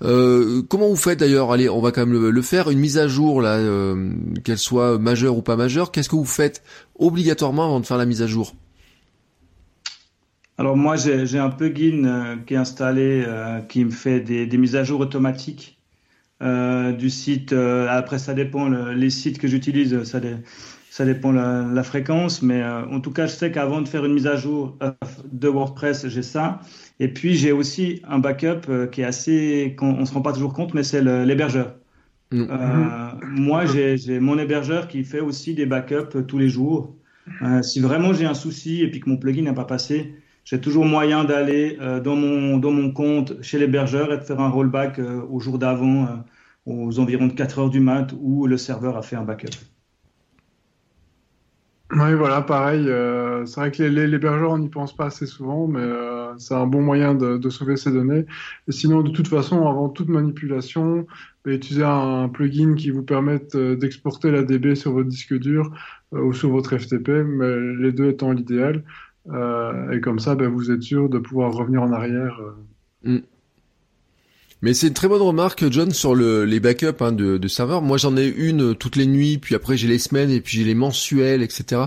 [0.00, 1.52] Comment vous faites d'ailleurs?
[1.52, 2.70] Allez, on va quand même le, faire.
[2.70, 3.44] Une mise à jour,
[4.44, 6.62] qu'elle soit majeure ou pas majeure, qu'est-ce que vous faites
[6.98, 8.54] obligatoirement avant de faire la mise à jour?
[10.60, 14.58] Alors moi, j'ai un plugin euh, qui est installé, euh, qui me fait des, des,
[14.58, 15.80] mises à jour automatiques
[16.42, 17.54] euh, du site.
[17.54, 20.34] Après, ça dépend, le, les sites que j'utilise, ça, dé,
[20.90, 22.42] ça dépend la, la fréquence.
[22.42, 24.76] Mais en tout cas, je sais qu'avant de faire une mise à jour
[25.32, 26.60] de WordPress, j'ai ça.
[26.98, 30.74] Et puis, j'ai aussi un backup qui est assez, on se rend pas toujours compte,
[30.74, 31.74] mais c'est l'hébergeur.
[32.32, 32.44] Mmh.
[33.30, 36.94] moi, j'ai mon hébergeur qui fait aussi des backups tous les jours.
[37.62, 40.84] si vraiment j'ai un souci et puis que mon plugin n'a pas passé, j'ai toujours
[40.84, 44.98] moyen d'aller euh, dans, mon, dans mon compte chez l'hébergeur et de faire un rollback
[44.98, 46.16] euh, au jour d'avant, euh,
[46.66, 49.50] aux environs de 4 heures du mat, où le serveur a fait un backup.
[51.92, 52.84] Oui, voilà, pareil.
[53.46, 55.84] C'est vrai que les, l'hébergeur, on n'y pense pas assez souvent, mais
[56.38, 58.26] c'est un bon moyen de, sauver ces données.
[58.68, 61.04] Et sinon, de toute façon, avant toute manipulation,
[61.44, 65.72] bah, utilisez un plugin qui vous permette d'exporter la DB sur votre disque dur
[66.12, 68.84] ou sur votre FTP, mais les deux étant l'idéal.
[69.28, 72.40] Euh, et comme ça, bah, vous êtes sûr de pouvoir revenir en arrière.
[73.04, 73.18] Mm.
[74.62, 77.80] Mais c'est une très bonne remarque, John, sur le, les backups hein, de, de serveurs.
[77.80, 80.64] Moi, j'en ai une toutes les nuits, puis après j'ai les semaines, et puis j'ai
[80.64, 81.86] les mensuels, etc.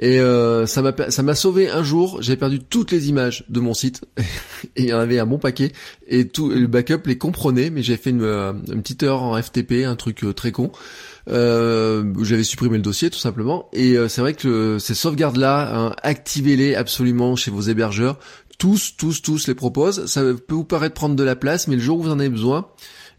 [0.00, 2.22] Et euh, ça m'a ça m'a sauvé un jour.
[2.22, 4.02] J'ai perdu toutes les images de mon site
[4.76, 5.72] et il y en avait un bon paquet.
[6.06, 9.40] Et tout le backup les comprenait, mais j'ai fait une, euh, une, petite heure en
[9.40, 10.70] FTP, un truc euh, très con.
[11.28, 13.68] Euh, j'avais supprimé le dossier tout simplement.
[13.72, 18.18] Et c'est vrai que ces sauvegardes là, hein, activez-les absolument chez vos hébergeurs
[18.58, 20.06] tous, tous, tous les proposent.
[20.06, 22.28] Ça peut vous paraître prendre de la place, mais le jour où vous en avez
[22.28, 22.64] besoin, euh,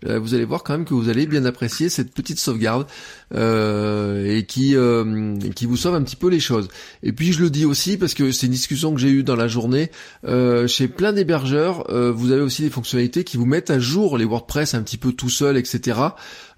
[0.05, 2.87] vous allez voir quand même que vous allez bien apprécier cette petite sauvegarde
[3.35, 6.67] euh, et qui euh, qui vous sauve un petit peu les choses.
[7.03, 9.35] Et puis je le dis aussi parce que c'est une discussion que j'ai eue dans
[9.35, 9.91] la journée
[10.67, 14.73] chez plein d'hébergeurs, vous avez aussi des fonctionnalités qui vous mettent à jour les WordPress
[14.73, 15.99] un petit peu tout seul, etc.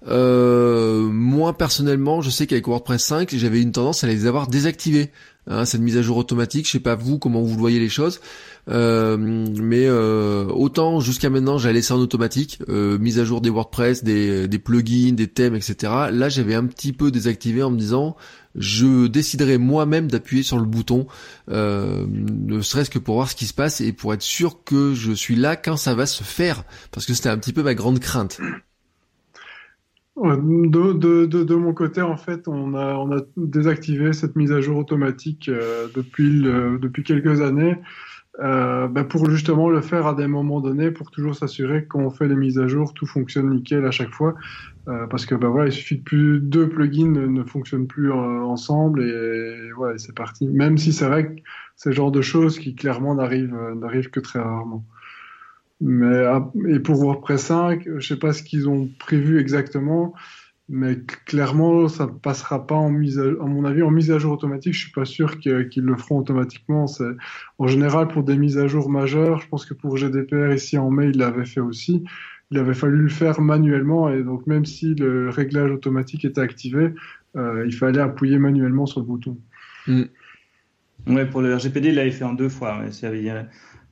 [0.06, 5.10] moi personnellement, je sais qu'avec WordPress 5, j'avais une tendance à les avoir désactivés.
[5.48, 8.20] Hein, cette mise à jour automatique, je sais pas vous comment vous voyez les choses.
[8.68, 13.50] Euh, mais euh, autant jusqu'à maintenant j'avais laissé en automatique, euh, mise à jour des
[13.50, 15.92] WordPress, des, des plugins, des thèmes, etc.
[16.12, 18.16] Là j'avais un petit peu désactivé en me disant
[18.54, 21.06] je déciderai moi-même d'appuyer sur le bouton,
[21.48, 25.10] ne serait-ce que pour voir ce qui se passe et pour être sûr que je
[25.10, 26.62] suis là quand ça va se faire,
[26.92, 28.40] parce que c'était un petit peu ma grande crainte.
[30.16, 35.50] De, mon côté, en fait, on a, on désactivé cette mise à jour automatique
[35.94, 37.76] depuis, depuis quelques années
[38.40, 42.28] euh, ben pour justement le faire à des moments donnés, pour toujours s'assurer qu'on fait
[42.28, 44.34] les mises à jour, tout fonctionne nickel à chaque fois.
[44.88, 48.10] Euh, parce que ben voilà, il suffit que plus deux plugins ne, ne fonctionnent plus
[48.10, 50.48] euh, ensemble et, voilà, c'est parti.
[50.48, 51.40] Même si c'est vrai que
[51.76, 54.84] c'est genre de choses qui clairement euh, n'arrivent que très rarement.
[55.84, 56.24] Mais
[56.68, 60.14] et pour WordPress 5, je sais pas ce qu'ils ont prévu exactement
[60.68, 64.18] mais clairement, ça ne passera pas en mise à, à, mon avis, en mise à
[64.18, 64.72] jour automatique.
[64.72, 66.86] Je suis pas sûr qu'ils le feront automatiquement.
[66.86, 67.04] C'est
[67.58, 69.40] en général pour des mises à jour majeures.
[69.40, 72.04] Je pense que pour GDPR ici en mai, il l'avait fait aussi.
[72.50, 76.94] Il avait fallu le faire manuellement et donc même si le réglage automatique était activé,
[77.36, 79.38] euh, il fallait appuyer manuellement sur le bouton.
[79.86, 80.02] Mm.
[81.08, 82.78] Ouais, pour le RGPD, il l'avait fait en deux fois.
[82.78, 82.90] Ouais.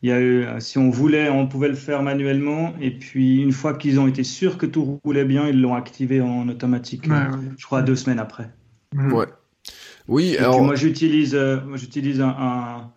[0.03, 2.75] Il y a eu, si on voulait, on pouvait le faire manuellement.
[2.81, 6.23] Et puis, une fois qu'ils ont été sûrs que tout roulait bien, ils l'ont activé
[6.23, 7.05] en automatique.
[7.59, 8.51] Je crois deux semaines après.
[8.97, 9.27] Ouais.
[10.09, 10.37] Oui.
[10.39, 10.63] alors...
[10.63, 12.93] moi, j'utilise, euh, j'utilise un, un,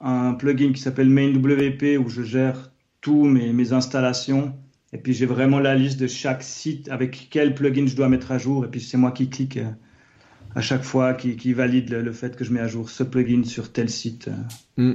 [0.00, 2.70] un, plugin qui s'appelle MainWP où je gère
[3.00, 4.54] tous mes, mes installations.
[4.92, 8.32] Et puis, j'ai vraiment la liste de chaque site avec quel plugin je dois mettre
[8.32, 8.64] à jour.
[8.64, 9.70] Et puis, c'est moi qui clique euh,
[10.56, 13.44] à chaque fois, qui, qui valide le, fait que je mets à jour ce plugin
[13.44, 14.28] sur tel site.
[14.76, 14.94] Mm.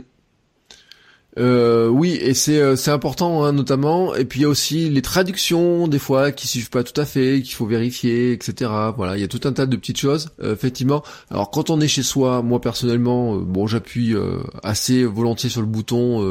[1.39, 4.15] Euh, oui, et c'est euh, c'est important hein, notamment.
[4.15, 7.05] Et puis il y a aussi les traductions des fois qui suivent pas tout à
[7.05, 8.69] fait, qu'il faut vérifier, etc.
[8.95, 10.29] Voilà, il y a tout un tas de petites choses.
[10.43, 11.03] Euh, effectivement.
[11.29, 14.13] Alors quand on est chez soi, moi personnellement, euh, bon, j'appuie
[14.63, 16.21] assez volontiers sur le bouton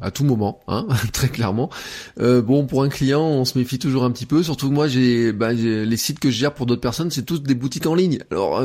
[0.00, 1.70] à tout moment, hein, très clairement.
[2.18, 4.42] bon, pour un client, on se méfie toujours un petit peu.
[4.42, 7.54] Surtout moi, j'ai bah, les sites que je gère pour d'autres personnes, c'est tous des
[7.54, 8.18] boutiques en ligne.
[8.30, 8.60] Alors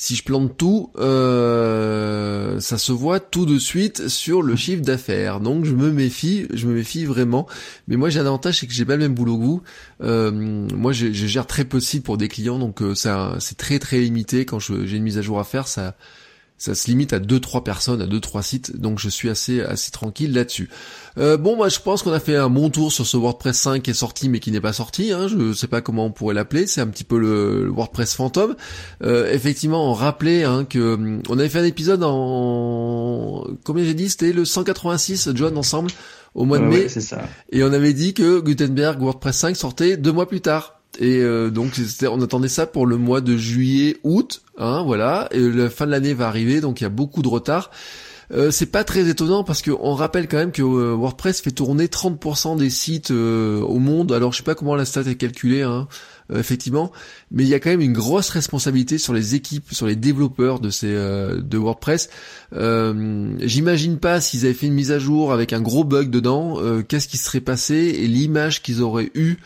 [0.00, 5.40] si je plante tout, euh, ça se voit tout de suite sur le chiffre d'affaires.
[5.40, 7.46] Donc je me méfie, je me méfie vraiment.
[7.86, 9.62] Mais moi j'ai un avantage, c'est que j'ai pas le même boulot que vous.
[10.02, 13.78] Euh, moi je, gère très peu de sites pour des clients, donc euh, c'est très
[13.78, 14.46] très limité.
[14.46, 15.94] Quand j'ai une mise à jour à faire, ça
[16.60, 19.62] ça se limite à deux trois personnes, à deux trois sites, donc je suis assez
[19.62, 20.68] assez tranquille là-dessus.
[21.16, 23.82] Euh, bon, moi je pense qu'on a fait un bon tour sur ce WordPress 5
[23.82, 25.10] qui est sorti mais qui n'est pas sorti.
[25.10, 26.66] Hein, je sais pas comment on pourrait l'appeler.
[26.66, 28.56] C'est un petit peu le, WordPress fantôme.
[29.02, 33.94] Euh, effectivement, on rappelait hein, que hum, on avait fait un épisode en combien j'ai
[33.94, 34.10] dit?
[34.10, 35.90] C'était le 186, John, ensemble
[36.34, 36.90] au mois de mai.
[36.90, 37.22] ça.
[37.52, 40.79] Et on avait dit que Gutenberg WordPress 5 sortait deux mois plus tard.
[40.98, 45.28] Et euh, donc on attendait ça pour le mois de juillet, août, hein, voilà.
[45.30, 47.70] Et la fin de l'année va arriver, donc il y a beaucoup de retard.
[48.32, 51.86] Euh, c'est pas très étonnant parce qu'on rappelle quand même que euh, WordPress fait tourner
[51.86, 54.12] 30% des sites au monde.
[54.12, 55.88] Alors je sais pas comment la stat est calculée, hein,
[56.34, 56.92] effectivement,
[57.30, 60.60] mais il y a quand même une grosse responsabilité sur les équipes, sur les développeurs
[60.60, 62.10] de ces de WordPress.
[62.52, 67.08] J'imagine pas s'ils avaient fait une mise à jour avec un gros bug dedans, qu'est-ce
[67.08, 69.38] qui serait passé et l'image qu'ils auraient eu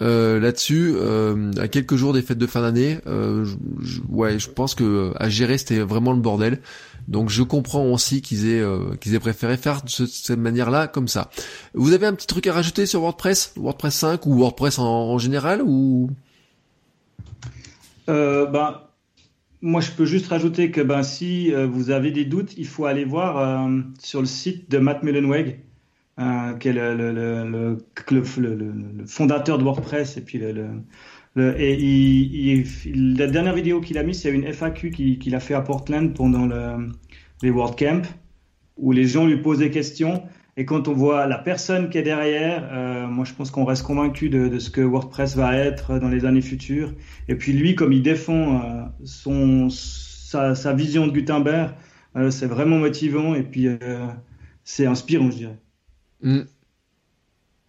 [0.00, 3.44] euh, là-dessus, euh, à quelques jours des fêtes de fin d'année, euh,
[4.08, 6.60] ouais, je pense que à gérer c'était vraiment le bordel.
[7.08, 8.64] Donc je comprends aussi qu'ils aient
[9.00, 11.30] qu'ils aient préféré faire de cette manière-là, comme ça.
[11.74, 15.62] Vous avez un petit truc à rajouter sur WordPress, WordPress 5 ou WordPress en, général
[15.62, 16.10] ou?
[18.06, 18.80] Ben
[19.64, 23.04] moi, je peux juste rajouter que ben, si vous avez des doutes, il faut aller
[23.04, 23.68] voir
[24.00, 25.58] sur le site de Matt Mullenweg,
[26.18, 27.78] qui est le, le, le,
[28.38, 30.40] le, fondateur de WordPress et puis
[31.36, 35.62] et il, la dernière vidéo qu'il a mise, c'est une FAQ qu'il a fait à
[35.62, 36.88] Portland pendant le,
[37.42, 38.02] les WordCamp,
[38.76, 40.22] où les gens lui posent des questions.
[40.56, 43.84] Et quand on voit la personne qui est derrière, euh, moi je pense qu'on reste
[43.84, 46.92] convaincu de, de, ce que WordPress va être dans les années futures.
[47.28, 51.72] Et puis lui, comme il défend euh, son, sa, sa, vision de Gutenberg,
[52.16, 54.06] euh, c'est vraiment motivant et puis euh,
[54.64, 55.58] c'est inspirant, je dirais.
[56.22, 56.42] Mm.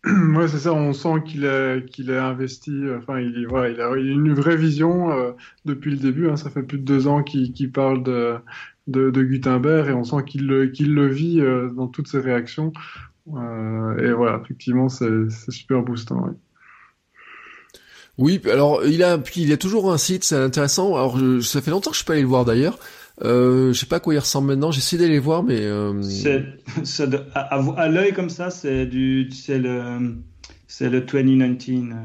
[0.47, 0.73] C'est ça.
[0.73, 2.71] On sent qu'il a qu'il investi.
[2.71, 3.47] Euh, enfin, il,
[3.81, 5.31] a, une vraie vision euh,
[5.65, 6.29] depuis le début.
[6.29, 8.39] Hein, ça fait plus de deux ans qu'il parle de,
[8.87, 12.73] Gutenberg et on sent qu'il le, vit euh, dans toutes ses réactions.
[13.27, 16.29] et voilà, effectivement, c'est super boostant.
[18.19, 20.95] Oui, alors il a il a toujours un site, c'est intéressant.
[20.95, 22.77] Alors ça fait longtemps que je suis pas allé le voir d'ailleurs.
[23.21, 24.71] Euh, je sais pas à quoi il ressemble maintenant.
[24.71, 26.01] J'ai essayé d'aller voir, mais euh...
[26.01, 27.05] c'est,
[27.35, 30.15] à, à l'œil comme ça, c'est du, c'est le,
[30.67, 31.97] c'est le 2019.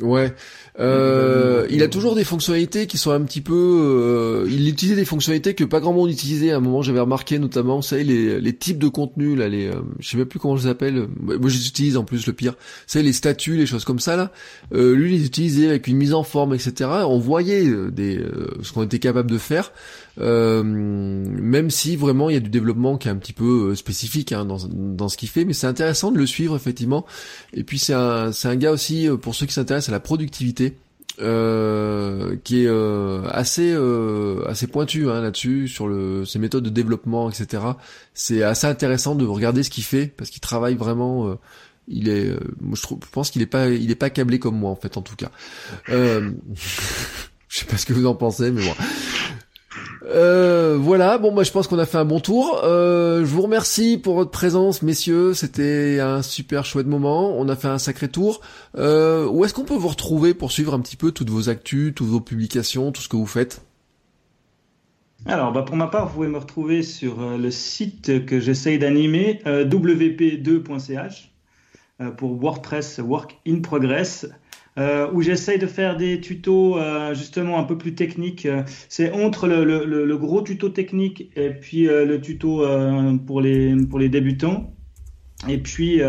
[0.00, 0.32] Ouais,
[0.78, 3.52] euh, il a toujours des fonctionnalités qui sont un petit peu.
[3.54, 6.52] Euh, il utilisait des fonctionnalités que pas grand monde utilisait.
[6.52, 9.66] À un moment, j'avais remarqué notamment, vous savez, les, les types de contenus là, les,
[9.66, 11.08] euh, je sais même plus comment je les appelle.
[11.20, 12.28] Moi, je les utilise en plus.
[12.28, 12.54] Le pire,
[12.86, 14.30] c'est les statuts, les choses comme ça là.
[14.72, 16.90] Euh, lui, il les utilisait avec une mise en forme, etc.
[17.08, 18.20] On voyait euh, des
[18.62, 19.72] ce qu'on était capable de faire.
[20.18, 24.44] Même si vraiment il y a du développement qui est un petit peu spécifique hein,
[24.44, 27.06] dans, dans ce qu'il fait, mais c'est intéressant de le suivre effectivement.
[27.52, 30.76] Et puis c'est un, c'est un gars aussi pour ceux qui s'intéressent à la productivité.
[31.20, 36.70] Euh, qui est euh, assez euh, assez pointu hein, là-dessus sur le ses méthodes de
[36.70, 37.60] développement etc
[38.14, 41.36] c'est assez intéressant de regarder ce qu'il fait parce qu'il travaille vraiment
[41.88, 42.36] il est
[42.72, 44.96] je, trouve, je pense qu'il est pas il est pas câblé comme moi en fait
[44.96, 45.32] en tout cas
[45.88, 46.22] je
[47.48, 48.74] sais pas ce que vous en pensez mais bon
[50.04, 52.60] euh, voilà, bon moi je pense qu'on a fait un bon tour.
[52.64, 55.34] Euh, je vous remercie pour votre présence, messieurs.
[55.34, 57.38] C'était un super chouette moment.
[57.38, 58.40] On a fait un sacré tour.
[58.76, 61.94] Euh, où est-ce qu'on peut vous retrouver pour suivre un petit peu toutes vos actus,
[61.94, 63.62] toutes vos publications, tout ce que vous faites?
[65.26, 69.42] Alors, bah pour ma part, vous pouvez me retrouver sur le site que j'essaye d'animer,
[69.46, 71.32] euh, wp2.ch,
[72.16, 74.26] pour WordPress Work in Progress
[74.78, 78.46] euh, où j'essaye de faire des tutos euh, justement un peu plus techniques.
[78.46, 82.64] Euh, c'est entre le, le, le, gros tuto technique et puis euh, le tuto
[83.26, 84.72] pour, les, pour les débutants.
[85.48, 86.00] Et puis,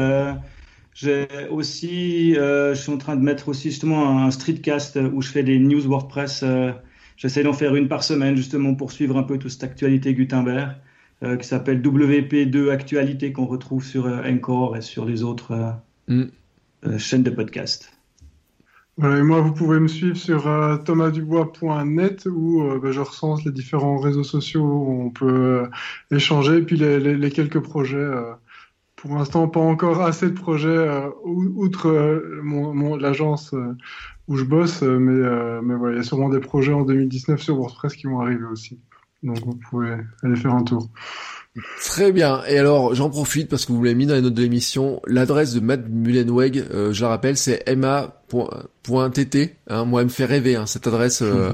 [0.93, 5.43] j'ai aussi, je suis en train de mettre aussi justement un streetcast où je fais
[5.43, 6.43] des news WordPress.
[7.15, 10.75] J'essaie d'en faire une par semaine justement pour suivre un peu toute cette actualité Gutenberg.
[11.39, 15.75] qui s'appelle WP2 Actualité qu'on retrouve sur Encore et sur les autres
[16.07, 16.97] mm.
[16.97, 17.98] chaînes de podcast.
[19.01, 23.97] Moi, vous pouvez me suivre sur euh, thomasdubois.net où euh, bah, je recense les différents
[23.97, 25.67] réseaux sociaux où on peut euh,
[26.11, 28.11] échanger, et puis les, quelques projets.
[28.97, 30.85] Pour l'instant, pas encore assez de projets
[31.23, 33.55] outre mon, l'agence
[34.27, 38.07] où je bosse, mais, il y a sûrement des projets en 2019 sur WordPress qui
[38.07, 38.81] vont arriver aussi.
[39.23, 40.89] Donc vous pouvez aller faire un tour.
[41.81, 42.41] Très bien.
[42.47, 45.01] Et alors, j'en profite parce que vous l'avez mis dans les notes de l'émission.
[45.07, 49.55] L'adresse de Matt Mullenweg, euh, je la rappelle, c'est ma.tt.
[49.67, 51.21] Hein, moi, elle me fait rêver, hein, cette adresse.
[51.23, 51.53] Euh,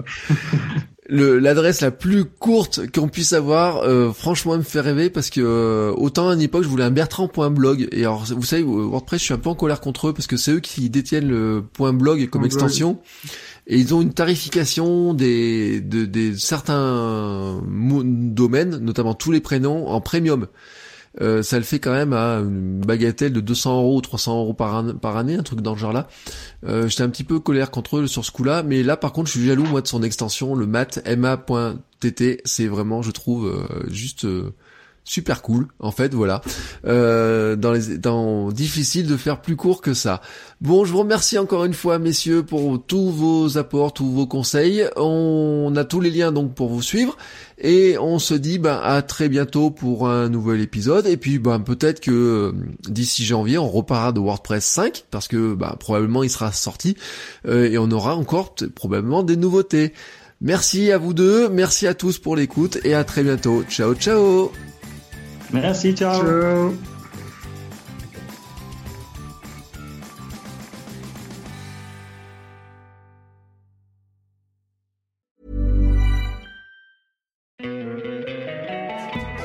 [1.10, 5.94] l'adresse la plus courte qu'on puisse avoir, euh, franchement, elle me fait rêver parce que
[5.96, 7.88] autant à une époque, je voulais un Bertrand.blog.
[7.92, 10.38] Et alors, vous savez, WordPress, je suis un peu en colère contre eux parce que
[10.38, 13.00] c'est eux qui détiennent le point .blog comme extension
[13.68, 20.48] et ils ont une tarification des de, certains domaines, notamment tous les prénoms, en premium.
[21.22, 24.54] Euh, ça le fait quand même à une bagatelle de 200 euros ou 300 euros
[24.54, 26.08] par, par année, un truc dans le genre-là.
[26.66, 29.28] Euh, J'étais un petit peu colère contre eux sur ce coup-là, mais là par contre
[29.28, 33.90] je suis jaloux moi de son extension, le mat ma.tt, c'est vraiment je trouve euh,
[33.90, 34.54] juste euh,
[35.06, 36.42] super cool en fait voilà.
[36.86, 40.20] Euh, dans les dans difficile de faire plus court que ça.
[40.60, 44.84] Bon je vous remercie encore une fois messieurs pour tous vos apports tous vos conseils.
[44.98, 47.16] On a tous les liens donc pour vous suivre.
[47.60, 51.06] Et on se dit ben à très bientôt pour un nouvel épisode.
[51.06, 52.52] Et puis ben peut-être que euh,
[52.90, 56.98] d'ici janvier on reparlera de WordPress 5 parce que ben, probablement il sera sorti
[57.48, 59.94] euh, et on aura encore probablement des nouveautés.
[60.42, 62.80] Merci à vous deux, merci à tous pour l'écoute.
[62.84, 63.64] Et à très bientôt.
[63.70, 64.52] Ciao ciao
[65.62, 66.22] Merci, ciao.
[66.22, 66.74] ciao.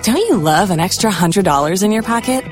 [0.02, 2.42] Don't you love an extra $100 in your pocket?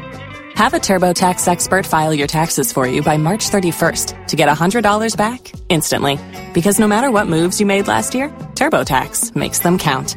[0.55, 5.17] Have a TurboTax expert file your taxes for you by March 31st to get $100
[5.17, 6.19] back instantly.
[6.53, 10.17] Because no matter what moves you made last year, TurboTax makes them count.